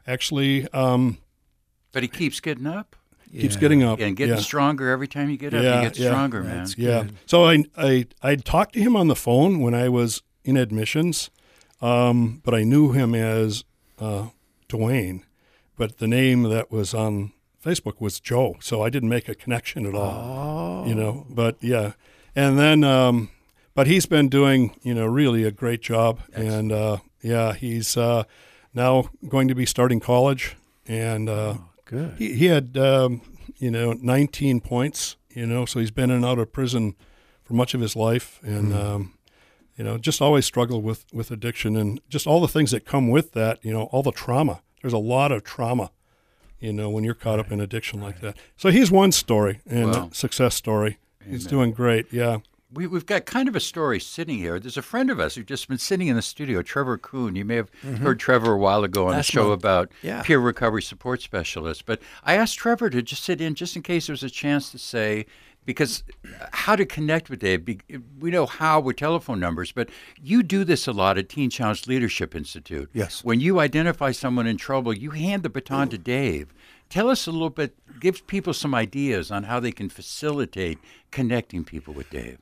actually 0.07 0.67
um, 0.71 1.17
But 1.91 2.01
he 2.03 2.07
keeps 2.09 2.39
getting 2.39 2.65
up 2.65 2.95
keeps 3.31 3.55
Yeah. 3.55 3.61
getting 3.61 3.83
up 3.83 3.99
and 3.99 4.15
getting 4.15 4.35
yeah. 4.35 4.41
stronger 4.41 4.89
every 4.89 5.07
time 5.07 5.29
you 5.29 5.37
get 5.37 5.53
up. 5.53 5.63
Yeah, 5.63 5.79
he 5.79 5.85
gets 5.85 5.99
yeah. 5.99 6.09
stronger, 6.09 6.43
man. 6.43 6.57
That's 6.57 6.77
Yeah. 6.77 7.03
Good. 7.03 7.15
So 7.25 7.45
I 7.45 7.63
I 7.77 8.05
I 8.21 8.35
talked 8.35 8.73
to 8.73 8.79
him 8.79 8.95
on 8.95 9.07
the 9.07 9.15
phone 9.15 9.59
when 9.59 9.73
I 9.73 9.89
was 9.89 10.21
in 10.43 10.57
admissions, 10.57 11.29
um, 11.81 12.41
but 12.43 12.53
I 12.53 12.63
knew 12.63 12.91
him 12.91 13.13
as 13.13 13.63
uh, 13.99 14.27
Dwayne, 14.67 15.23
but 15.77 15.97
the 15.97 16.07
name 16.07 16.43
that 16.43 16.71
was 16.71 16.93
on 16.93 17.31
Facebook 17.63 17.99
was 17.99 18.19
Joe, 18.19 18.55
so 18.61 18.81
I 18.81 18.89
didn't 18.89 19.09
make 19.09 19.27
a 19.27 19.35
connection 19.35 19.85
at 19.85 19.93
all. 19.93 20.83
Oh. 20.85 20.87
You 20.87 20.95
know, 20.95 21.25
but 21.29 21.57
yeah, 21.61 21.91
and 22.35 22.57
then 22.57 22.83
um, 22.83 23.29
but 23.75 23.87
he's 23.87 24.05
been 24.05 24.29
doing 24.29 24.75
you 24.81 24.93
know 24.93 25.05
really 25.05 25.43
a 25.43 25.51
great 25.51 25.81
job, 25.81 26.21
and 26.33 26.71
uh, 26.71 26.97
yeah, 27.21 27.53
he's 27.53 27.97
uh, 27.97 28.23
now 28.73 29.09
going 29.27 29.47
to 29.49 29.55
be 29.55 29.65
starting 29.65 29.99
college, 29.99 30.55
and 30.87 31.27
uh, 31.29 31.55
Good. 31.89 32.13
he, 32.17 32.33
he 32.33 32.45
had 32.45 32.77
um, 32.77 33.21
you 33.57 33.71
know 33.71 33.93
19 33.93 34.61
points, 34.61 35.15
you 35.33 35.45
know, 35.45 35.65
so 35.65 35.79
he's 35.79 35.91
been 35.91 36.09
in 36.09 36.17
and 36.17 36.25
out 36.25 36.39
of 36.39 36.51
prison 36.53 36.95
for 37.43 37.53
much 37.55 37.73
of 37.73 37.81
his 37.81 37.95
life, 37.95 38.39
and 38.43 38.73
um, 38.73 39.13
you 39.75 39.83
know 39.83 39.97
just 39.97 40.21
always 40.21 40.45
struggled 40.45 40.83
with 40.83 41.05
with 41.11 41.31
addiction 41.31 41.75
and 41.75 41.99
just 42.09 42.27
all 42.27 42.41
the 42.41 42.47
things 42.47 42.71
that 42.71 42.85
come 42.85 43.09
with 43.09 43.33
that, 43.33 43.63
you 43.63 43.73
know, 43.73 43.83
all 43.91 44.03
the 44.03 44.11
trauma. 44.11 44.61
There's 44.81 44.93
a 44.93 44.97
lot 44.97 45.31
of 45.31 45.43
trauma 45.43 45.91
you 46.61 46.73
know, 46.73 46.89
when 46.89 47.05
you're 47.05 47.13
caught 47.13 47.39
up 47.39 47.53
in 47.53 47.61
addiction 47.61 48.01
like 48.01 48.19
that. 48.19 48.35
So 48.57 48.69
he's 48.69 48.91
one 48.91 49.13
story 49.13 49.61
and 49.65 49.91
Wow. 49.91 50.09
success 50.11 50.55
story. 50.55 50.97
He's 51.25 51.45
doing 51.45 51.71
great. 51.71 52.11
Yeah. 52.11 52.39
We, 52.71 52.85
we've 52.85 53.05
got 53.05 53.25
kind 53.25 53.47
of 53.47 53.55
a 53.55 53.59
story 53.59 53.99
sitting 53.99 54.37
here. 54.37 54.59
There's 54.59 54.77
a 54.77 54.83
friend 54.83 55.09
of 55.09 55.19
us 55.19 55.35
who's 55.35 55.45
just 55.45 55.67
been 55.67 55.79
sitting 55.79 56.07
in 56.07 56.15
the 56.15 56.21
studio, 56.21 56.61
Trevor 56.61 56.99
Kuhn. 56.99 57.35
You 57.35 57.43
may 57.43 57.55
have 57.55 57.71
mm-hmm. 57.81 57.95
heard 57.95 58.19
Trevor 58.19 58.53
a 58.53 58.57
while 58.57 58.83
ago 58.83 59.07
on 59.07 59.15
a 59.17 59.23
show 59.23 59.51
about 59.51 59.91
Yeah. 60.03 60.21
peer 60.21 60.39
recovery 60.39 60.83
support 60.83 61.21
specialists. 61.21 61.81
But 61.83 61.99
I 62.23 62.35
asked 62.35 62.59
Trevor 62.59 62.91
to 62.91 63.01
just 63.01 63.23
sit 63.23 63.41
in 63.41 63.55
just 63.55 63.75
in 63.75 63.81
case 63.81 64.05
there 64.05 64.13
was 64.13 64.23
a 64.23 64.29
chance 64.29 64.71
to 64.71 64.77
say, 64.77 65.25
because 65.65 66.03
uh, 66.25 66.45
how 66.51 66.75
to 66.75 66.85
connect 66.85 67.29
with 67.29 67.39
Dave. 67.39 67.67
We 68.19 68.31
know 68.31 68.45
how 68.45 68.79
with 68.79 68.97
telephone 68.97 69.39
numbers, 69.39 69.71
but 69.71 69.89
you 70.21 70.43
do 70.43 70.63
this 70.63 70.87
a 70.87 70.91
lot 70.91 71.17
at 71.17 71.29
Teen 71.29 71.49
Challenge 71.49 71.87
Leadership 71.87 72.35
Institute. 72.35 72.89
Yes. 72.93 73.23
When 73.23 73.39
you 73.39 73.59
identify 73.59 74.11
someone 74.11 74.47
in 74.47 74.57
trouble, 74.57 74.93
you 74.93 75.11
hand 75.11 75.43
the 75.43 75.49
baton 75.49 75.89
to 75.89 75.97
Dave. 75.97 76.53
Tell 76.89 77.09
us 77.09 77.27
a 77.27 77.31
little 77.31 77.49
bit, 77.49 77.75
give 77.99 78.25
people 78.25 78.53
some 78.53 78.73
ideas 78.73 79.31
on 79.31 79.43
how 79.43 79.59
they 79.59 79.71
can 79.71 79.89
facilitate 79.89 80.79
connecting 81.11 81.63
people 81.63 81.93
with 81.93 82.09
Dave. 82.09 82.39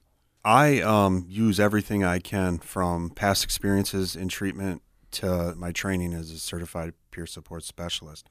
I 0.47 0.79
um, 0.79 1.25
use 1.27 1.59
everything 1.59 2.05
I 2.05 2.19
can 2.19 2.59
from 2.59 3.09
past 3.09 3.43
experiences 3.43 4.15
in 4.15 4.29
treatment 4.29 4.81
to 5.11 5.53
my 5.57 5.73
training 5.73 6.13
as 6.13 6.31
a 6.31 6.39
certified 6.39 6.93
peer 7.11 7.25
support 7.25 7.65
specialist 7.65 8.29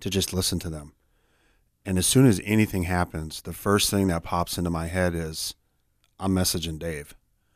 to 0.00 0.10
just 0.10 0.34
listen 0.34 0.58
to 0.58 0.68
them. 0.68 0.92
And 1.86 1.96
as 1.96 2.06
soon 2.06 2.26
as 2.26 2.38
anything 2.44 2.82
happens, 2.82 3.40
the 3.40 3.54
first 3.54 3.88
thing 3.88 4.08
that 4.08 4.24
pops 4.24 4.58
into 4.58 4.68
my 4.68 4.88
head 4.88 5.14
is 5.14 5.54
I'm 6.20 6.34
messaging 6.34 6.78
Dave. 6.78 7.14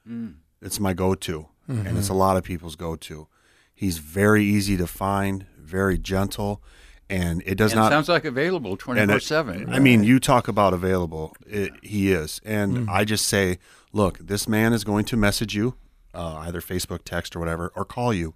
Mm. 0.09 0.37
It's 0.63 0.81
my 0.81 0.95
go 0.95 1.15
to, 1.15 1.49
and 1.69 1.99
it's 1.99 2.09
a 2.09 2.13
mm-hmm. 2.13 2.19
lot 2.19 2.39
of 2.39 2.45
people's 2.45 2.77
go 2.77 2.97
to. 2.97 3.29
He's 3.75 3.99
very 3.99 4.43
easy 4.43 4.79
to 4.79 4.87
find, 4.87 5.45
very 5.59 5.99
gentle, 5.99 6.63
and 7.11 7.43
it 7.45 7.57
does 7.57 7.73
and 7.73 7.81
not 7.81 7.93
sounds 7.93 8.09
like 8.09 8.25
available 8.25 8.79
24 8.79 9.21
7. 9.21 9.69
I 9.69 9.79
mean, 9.81 10.03
you 10.03 10.19
talk 10.19 10.49
about 10.49 10.73
available. 10.73 11.37
It, 11.47 11.73
he 11.83 12.11
is. 12.11 12.41
And 12.43 12.87
mm. 12.87 12.89
I 12.89 13.05
just 13.05 13.27
say, 13.27 13.59
look, 13.93 14.19
this 14.19 14.49
man 14.49 14.73
is 14.73 14.85
going 14.85 15.05
to 15.07 15.17
message 15.17 15.55
you, 15.55 15.75
uh, 16.15 16.37
either 16.39 16.61
Facebook, 16.61 17.01
text, 17.05 17.37
or 17.37 17.39
whatever, 17.41 17.73
or 17.75 17.85
call 17.85 18.13
you. 18.13 18.35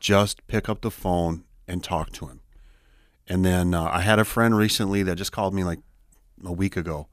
Just 0.00 0.46
pick 0.46 0.68
up 0.68 0.80
the 0.80 0.90
phone 0.90 1.44
and 1.68 1.82
talk 1.84 2.10
to 2.12 2.26
him. 2.26 2.40
And 3.28 3.44
then 3.44 3.74
uh, 3.74 3.84
I 3.92 4.00
had 4.00 4.18
a 4.18 4.24
friend 4.24 4.56
recently 4.56 5.02
that 5.04 5.16
just 5.16 5.32
called 5.32 5.54
me 5.54 5.62
like 5.64 5.80
a 6.44 6.52
week 6.52 6.76
ago. 6.76 7.06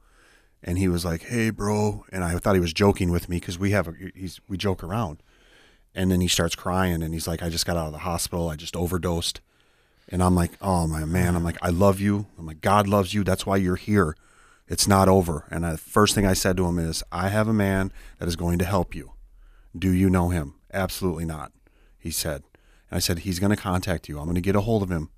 And 0.62 0.76
he 0.78 0.88
was 0.88 1.04
like, 1.04 1.22
"Hey, 1.22 1.48
bro," 1.50 2.04
and 2.12 2.22
I 2.22 2.36
thought 2.38 2.54
he 2.54 2.60
was 2.60 2.74
joking 2.74 3.10
with 3.10 3.28
me 3.28 3.38
because 3.38 3.58
we 3.58 3.70
have 3.70 3.88
a, 3.88 3.94
he's 4.14 4.40
we 4.48 4.58
joke 4.58 4.82
around. 4.84 5.22
And 5.94 6.10
then 6.10 6.20
he 6.20 6.28
starts 6.28 6.54
crying, 6.54 7.02
and 7.02 7.14
he's 7.14 7.26
like, 7.26 7.42
"I 7.42 7.48
just 7.48 7.64
got 7.64 7.78
out 7.78 7.86
of 7.86 7.92
the 7.92 8.00
hospital. 8.00 8.48
I 8.50 8.56
just 8.56 8.76
overdosed." 8.76 9.40
And 10.10 10.22
I'm 10.22 10.34
like, 10.34 10.50
oh 10.60 10.86
my 10.86 11.04
man, 11.04 11.36
I'm 11.36 11.44
like, 11.44 11.58
I 11.62 11.68
love 11.70 12.00
you. 12.00 12.26
I'm 12.36 12.44
like, 12.44 12.60
God 12.60 12.88
loves 12.88 13.14
you. 13.14 13.22
That's 13.22 13.46
why 13.46 13.56
you're 13.56 13.76
here. 13.76 14.16
It's 14.70 14.86
not 14.86 15.08
over. 15.08 15.44
And 15.50 15.64
the 15.64 15.76
first 15.76 16.14
thing 16.14 16.24
I 16.24 16.32
said 16.32 16.56
to 16.56 16.66
him 16.66 16.78
is, 16.78 17.02
I 17.10 17.28
have 17.28 17.48
a 17.48 17.52
man 17.52 17.92
that 18.18 18.28
is 18.28 18.36
going 18.36 18.58
to 18.60 18.64
help 18.64 18.94
you. 18.94 19.12
Do 19.76 19.90
you 19.90 20.08
know 20.08 20.28
him? 20.28 20.54
Absolutely 20.72 21.24
not. 21.24 21.52
He 21.98 22.12
said. 22.12 22.44
And 22.88 22.96
I 22.96 23.00
said, 23.00 23.20
he's 23.20 23.40
going 23.40 23.50
to 23.50 23.56
contact 23.60 24.08
you. 24.08 24.18
I'm 24.18 24.26
going 24.26 24.36
to 24.36 24.40
get 24.40 24.54
a 24.54 24.60
hold 24.60 24.82
of 24.84 24.90
him. 24.90 25.10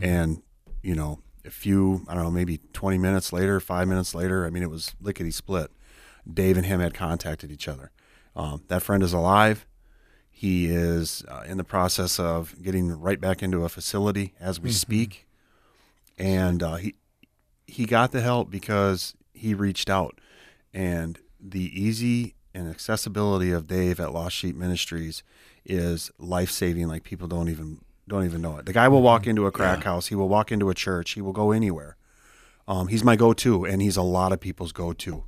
And, 0.00 0.42
you 0.82 0.94
know, 0.94 1.18
a 1.44 1.50
few, 1.50 2.04
I 2.08 2.14
don't 2.14 2.22
know, 2.22 2.30
maybe 2.30 2.60
20 2.72 2.96
minutes 2.96 3.32
later, 3.32 3.58
five 3.58 3.88
minutes 3.88 4.14
later, 4.14 4.46
I 4.46 4.50
mean, 4.50 4.62
it 4.62 4.70
was 4.70 4.94
lickety 5.00 5.32
split. 5.32 5.72
Dave 6.32 6.56
and 6.56 6.64
him 6.64 6.78
had 6.78 6.94
contacted 6.94 7.50
each 7.50 7.66
other. 7.66 7.90
Um, 8.36 8.62
that 8.68 8.82
friend 8.82 9.02
is 9.02 9.12
alive. 9.12 9.66
He 10.30 10.66
is 10.66 11.24
uh, 11.28 11.42
in 11.46 11.56
the 11.58 11.64
process 11.64 12.20
of 12.20 12.54
getting 12.62 13.00
right 13.00 13.20
back 13.20 13.42
into 13.42 13.64
a 13.64 13.68
facility 13.68 14.34
as 14.40 14.60
we 14.60 14.70
speak, 14.72 15.26
and 16.18 16.62
uh, 16.62 16.76
he 16.76 16.94
he 17.66 17.86
got 17.86 18.12
the 18.12 18.20
help 18.20 18.50
because 18.50 19.14
he 19.32 19.54
reached 19.54 19.90
out, 19.90 20.20
and 20.72 21.18
the 21.40 21.70
easy 21.80 22.34
and 22.54 22.68
accessibility 22.70 23.50
of 23.50 23.66
Dave 23.66 23.98
at 24.00 24.12
Lost 24.12 24.36
Sheep 24.36 24.56
Ministries 24.56 25.22
is 25.64 26.10
life 26.18 26.50
saving. 26.50 26.88
Like 26.88 27.02
people 27.02 27.26
don't 27.28 27.48
even 27.48 27.80
don't 28.06 28.24
even 28.24 28.42
know 28.42 28.58
it. 28.58 28.66
The 28.66 28.72
guy 28.72 28.88
will 28.88 29.02
walk 29.02 29.26
into 29.26 29.46
a 29.46 29.52
crack 29.52 29.84
house. 29.84 30.08
He 30.08 30.14
will 30.14 30.28
walk 30.28 30.52
into 30.52 30.70
a 30.70 30.74
church. 30.74 31.12
He 31.12 31.20
will 31.20 31.32
go 31.32 31.52
anywhere. 31.52 31.96
Um, 32.66 32.88
he's 32.88 33.04
my 33.04 33.16
go-to, 33.16 33.64
and 33.64 33.82
he's 33.82 33.96
a 33.96 34.02
lot 34.02 34.32
of 34.32 34.40
people's 34.40 34.72
go-to. 34.72 35.24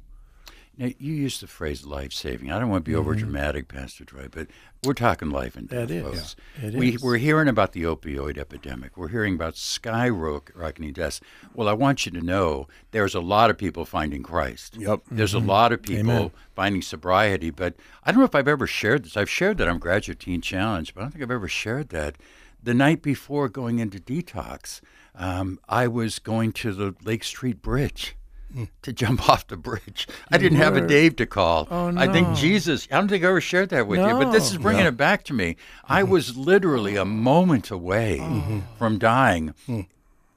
Now, 0.78 0.90
you 0.98 1.14
used 1.14 1.40
the 1.40 1.46
phrase 1.46 1.86
life 1.86 2.12
saving. 2.12 2.52
I 2.52 2.58
don't 2.58 2.68
want 2.68 2.84
to 2.84 2.90
be 2.90 2.94
over 2.94 3.14
dramatic, 3.14 3.66
Pastor 3.66 4.04
Troy, 4.04 4.28
but 4.30 4.48
we're 4.84 4.92
talking 4.92 5.30
life 5.30 5.56
and 5.56 5.66
death, 5.66 5.88
That 5.88 5.94
is. 5.94 6.02
folks. 6.02 6.36
It 6.62 6.74
we, 6.74 6.94
is. 6.96 7.02
We're 7.02 7.16
hearing 7.16 7.48
about 7.48 7.72
the 7.72 7.84
opioid 7.84 8.36
epidemic. 8.36 8.96
We're 8.96 9.08
hearing 9.08 9.34
about 9.36 9.54
skyrocketing 9.54 10.92
deaths. 10.92 11.20
Well, 11.54 11.68
I 11.68 11.72
want 11.72 12.04
you 12.04 12.12
to 12.12 12.20
know 12.20 12.68
there's 12.90 13.14
a 13.14 13.20
lot 13.20 13.48
of 13.48 13.56
people 13.56 13.86
finding 13.86 14.22
Christ. 14.22 14.76
Yep. 14.76 15.00
There's 15.10 15.32
a 15.34 15.38
lot 15.38 15.72
of 15.72 15.82
people 15.82 16.32
finding 16.54 16.82
sobriety, 16.82 17.50
but 17.50 17.74
I 18.04 18.12
don't 18.12 18.20
know 18.20 18.26
if 18.26 18.34
I've 18.34 18.48
ever 18.48 18.66
shared 18.66 19.04
this. 19.04 19.16
I've 19.16 19.30
shared 19.30 19.56
that 19.58 19.68
I'm 19.68 19.78
Graduate 19.78 20.20
Teen 20.20 20.42
Challenge, 20.42 20.94
but 20.94 21.00
I 21.00 21.04
don't 21.04 21.12
think 21.12 21.24
I've 21.24 21.30
ever 21.30 21.48
shared 21.48 21.88
that. 21.90 22.16
The 22.62 22.74
night 22.74 23.00
before 23.00 23.48
going 23.48 23.78
into 23.78 23.98
detox, 23.98 24.80
um, 25.14 25.58
I 25.68 25.86
was 25.88 26.18
going 26.18 26.52
to 26.52 26.72
the 26.72 26.94
Lake 27.02 27.24
Street 27.24 27.62
Bridge 27.62 28.16
to 28.82 28.92
jump 28.92 29.28
off 29.28 29.46
the 29.46 29.56
bridge. 29.56 30.08
I 30.30 30.38
didn't 30.38 30.58
have 30.58 30.76
a 30.76 30.86
Dave 30.86 31.16
to 31.16 31.26
call. 31.26 31.68
Oh, 31.70 31.92
I 31.96 32.06
think. 32.08 32.36
Jesus, 32.36 32.88
I 32.90 32.96
don't 32.96 33.08
think 33.08 33.24
I 33.24 33.28
ever 33.28 33.40
shared 33.40 33.70
that 33.70 33.86
with 33.86 34.00
you, 34.00 34.06
but 34.06 34.30
this 34.30 34.48
is 34.48 34.54
No. 34.54 34.60
bringing 34.60 34.86
it 34.86 34.96
back 34.96 35.24
to 35.24 35.34
me. 35.34 35.56
I 35.84 36.02
mm-hmm. 36.02 36.12
was 36.12 36.36
literally 36.36 36.96
a 36.96 37.04
moment 37.04 37.70
away 37.70 38.18
mm-hmm. 38.20 38.60
from 38.78 38.98
dying. 38.98 39.54
Mm. 39.68 39.86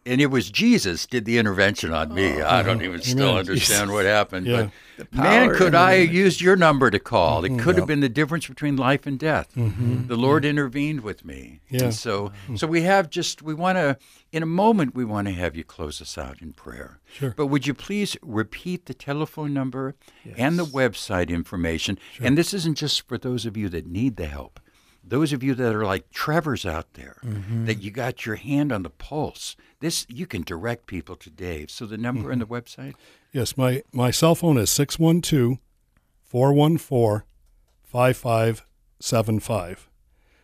And 0.09 0.19
it 0.19 0.31
was 0.31 0.49
Jesus 0.49 1.05
did 1.05 1.25
the 1.25 1.37
intervention 1.37 1.93
on 1.93 2.13
me. 2.13 2.41
I 2.41 2.63
don't 2.63 2.81
even 2.81 2.99
still 3.01 3.37
understand 3.37 3.91
what 3.91 4.05
happened. 4.05 4.47
Yeah. 4.47 4.69
But 4.97 5.13
man, 5.13 5.55
could 5.55 5.75
I 5.75 5.99
have 5.99 6.13
used 6.13 6.41
your 6.41 6.55
number 6.55 6.89
to 6.89 6.97
call? 6.97 7.45
It 7.45 7.59
could 7.59 7.77
have 7.77 7.85
been 7.85 7.99
the 7.99 8.09
difference 8.09 8.47
between 8.47 8.75
life 8.75 9.05
and 9.05 9.19
death. 9.19 9.49
The 9.55 10.17
Lord 10.17 10.45
intervened 10.45 11.01
with 11.01 11.23
me. 11.23 11.61
Yeah. 11.69 11.83
And 11.83 11.93
so 11.93 12.31
so 12.55 12.65
we 12.65 12.81
have 12.81 13.11
just 13.11 13.43
we 13.43 13.53
want 13.53 13.77
to 13.77 13.97
in 14.31 14.41
a 14.41 14.47
moment 14.47 14.95
we 14.95 15.05
want 15.05 15.27
to 15.27 15.33
have 15.33 15.55
you 15.55 15.63
close 15.63 16.01
us 16.01 16.17
out 16.17 16.41
in 16.41 16.53
prayer. 16.53 16.99
Sure. 17.13 17.35
But 17.37 17.45
would 17.47 17.67
you 17.67 17.75
please 17.75 18.17
repeat 18.23 18.87
the 18.87 18.95
telephone 18.95 19.53
number 19.53 19.95
and 20.35 20.57
the 20.57 20.65
website 20.65 21.29
information? 21.29 21.99
Sure. 22.13 22.25
And 22.25 22.35
this 22.35 22.51
isn't 22.53 22.79
just 22.79 23.07
for 23.07 23.19
those 23.19 23.45
of 23.45 23.55
you 23.55 23.69
that 23.69 23.85
need 23.85 24.15
the 24.15 24.25
help. 24.25 24.59
Those 25.09 25.33
of 25.33 25.43
you 25.43 25.55
that 25.55 25.75
are 25.75 25.85
like 25.85 26.11
Trevor's 26.11 26.65
out 26.65 26.93
there, 26.93 27.17
mm-hmm. 27.25 27.65
that 27.65 27.81
you 27.81 27.89
got 27.89 28.27
your 28.27 28.35
hand 28.35 28.71
on 28.71 28.83
the 28.83 28.91
pulse. 28.91 29.55
This 29.79 30.05
you 30.07 30.27
can 30.27 30.43
direct 30.43 30.85
people 30.85 31.15
to 31.15 31.31
Dave. 31.31 31.71
So 31.71 31.85
the 31.85 31.97
number 31.97 32.31
and 32.31 32.39
the 32.39 32.45
mm-hmm. 32.45 32.53
website. 32.53 32.93
Yes, 33.31 33.57
my, 33.57 33.81
my 33.91 34.11
cell 34.11 34.35
phone 34.35 34.57
is 34.57 34.71
612 34.71 35.57
414 36.23 37.25
5575. 37.83 39.89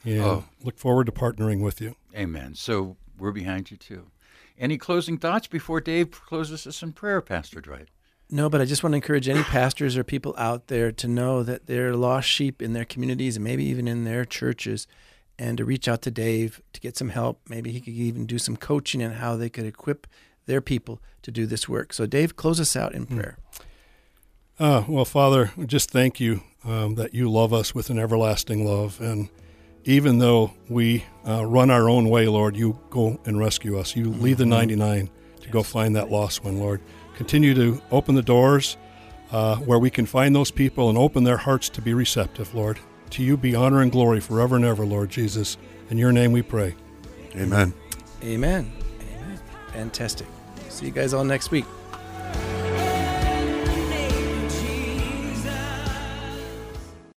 And 0.04 0.20
Oh. 0.20 0.44
look 0.62 0.78
forward 0.78 1.06
to 1.06 1.12
partnering 1.12 1.62
with 1.62 1.80
you. 1.80 1.96
Amen. 2.14 2.54
So 2.54 2.98
we're 3.18 3.32
behind 3.32 3.70
you 3.70 3.76
too. 3.76 4.10
Any 4.56 4.78
closing 4.78 5.18
thoughts 5.18 5.48
before 5.48 5.80
Dave 5.80 6.12
closes 6.12 6.66
us 6.66 6.82
in 6.82 6.92
prayer, 6.92 7.20
Pastor 7.20 7.60
Dwight? 7.60 7.88
No, 8.30 8.48
but 8.48 8.60
I 8.60 8.64
just 8.64 8.82
want 8.82 8.92
to 8.92 8.96
encourage 8.96 9.28
any 9.28 9.42
pastors 9.42 9.96
or 9.96 10.04
people 10.04 10.34
out 10.38 10.68
there 10.68 10.90
to 10.92 11.06
know 11.08 11.42
that 11.42 11.66
they're 11.66 11.94
lost 11.94 12.28
sheep 12.28 12.62
in 12.62 12.72
their 12.72 12.84
communities 12.84 13.36
and 13.36 13.44
maybe 13.44 13.64
even 13.64 13.86
in 13.86 14.04
their 14.04 14.24
churches 14.24 14.86
and 15.38 15.58
to 15.58 15.64
reach 15.64 15.88
out 15.88 16.02
to 16.02 16.10
Dave 16.10 16.60
to 16.72 16.80
get 16.80 16.96
some 16.96 17.10
help. 17.10 17.40
Maybe 17.48 17.70
he 17.70 17.80
could 17.80 17.94
even 17.94 18.26
do 18.26 18.38
some 18.38 18.56
coaching 18.56 19.02
on 19.02 19.12
how 19.12 19.36
they 19.36 19.50
could 19.50 19.66
equip 19.66 20.06
their 20.46 20.60
people 20.60 21.00
to 21.22 21.30
do 21.30 21.46
this 21.46 21.68
work. 21.68 21.92
So, 21.92 22.06
Dave, 22.06 22.36
close 22.36 22.60
us 22.60 22.76
out 22.76 22.94
in 22.94 23.06
prayer. 23.06 23.38
Uh, 24.58 24.84
well, 24.86 25.04
Father, 25.04 25.50
just 25.66 25.90
thank 25.90 26.20
you 26.20 26.42
um, 26.64 26.94
that 26.94 27.14
you 27.14 27.30
love 27.30 27.52
us 27.52 27.74
with 27.74 27.90
an 27.90 27.98
everlasting 27.98 28.64
love. 28.64 29.00
And 29.00 29.28
even 29.84 30.18
though 30.18 30.52
we 30.68 31.04
uh, 31.26 31.44
run 31.44 31.70
our 31.70 31.88
own 31.88 32.08
way, 32.08 32.28
Lord, 32.28 32.56
you 32.56 32.78
go 32.90 33.20
and 33.24 33.38
rescue 33.38 33.78
us. 33.78 33.96
You 33.96 34.10
leave 34.10 34.38
the 34.38 34.46
99 34.46 35.10
to 35.40 35.48
go 35.48 35.62
find 35.62 35.96
that 35.96 36.10
lost 36.10 36.44
one, 36.44 36.58
Lord. 36.58 36.80
Continue 37.14 37.54
to 37.54 37.80
open 37.90 38.14
the 38.14 38.22
doors 38.22 38.76
uh, 39.30 39.56
where 39.56 39.78
we 39.78 39.90
can 39.90 40.06
find 40.06 40.34
those 40.34 40.50
people 40.50 40.88
and 40.88 40.98
open 40.98 41.24
their 41.24 41.36
hearts 41.36 41.68
to 41.70 41.82
be 41.82 41.94
receptive, 41.94 42.54
Lord, 42.54 42.78
To 43.10 43.22
you 43.22 43.36
be 43.36 43.54
honor 43.54 43.80
and 43.82 43.92
glory 43.92 44.20
forever 44.20 44.56
and 44.56 44.64
ever, 44.64 44.84
Lord 44.84 45.10
Jesus. 45.10 45.56
In 45.90 45.98
your 45.98 46.12
name 46.12 46.32
we 46.32 46.42
pray. 46.42 46.74
Amen. 47.36 47.74
Amen. 48.22 48.72
Amen. 49.00 49.40
Fantastic. 49.72 50.26
See 50.68 50.86
you 50.86 50.92
guys 50.92 51.14
all 51.14 51.24
next 51.24 51.50
week. 51.50 51.64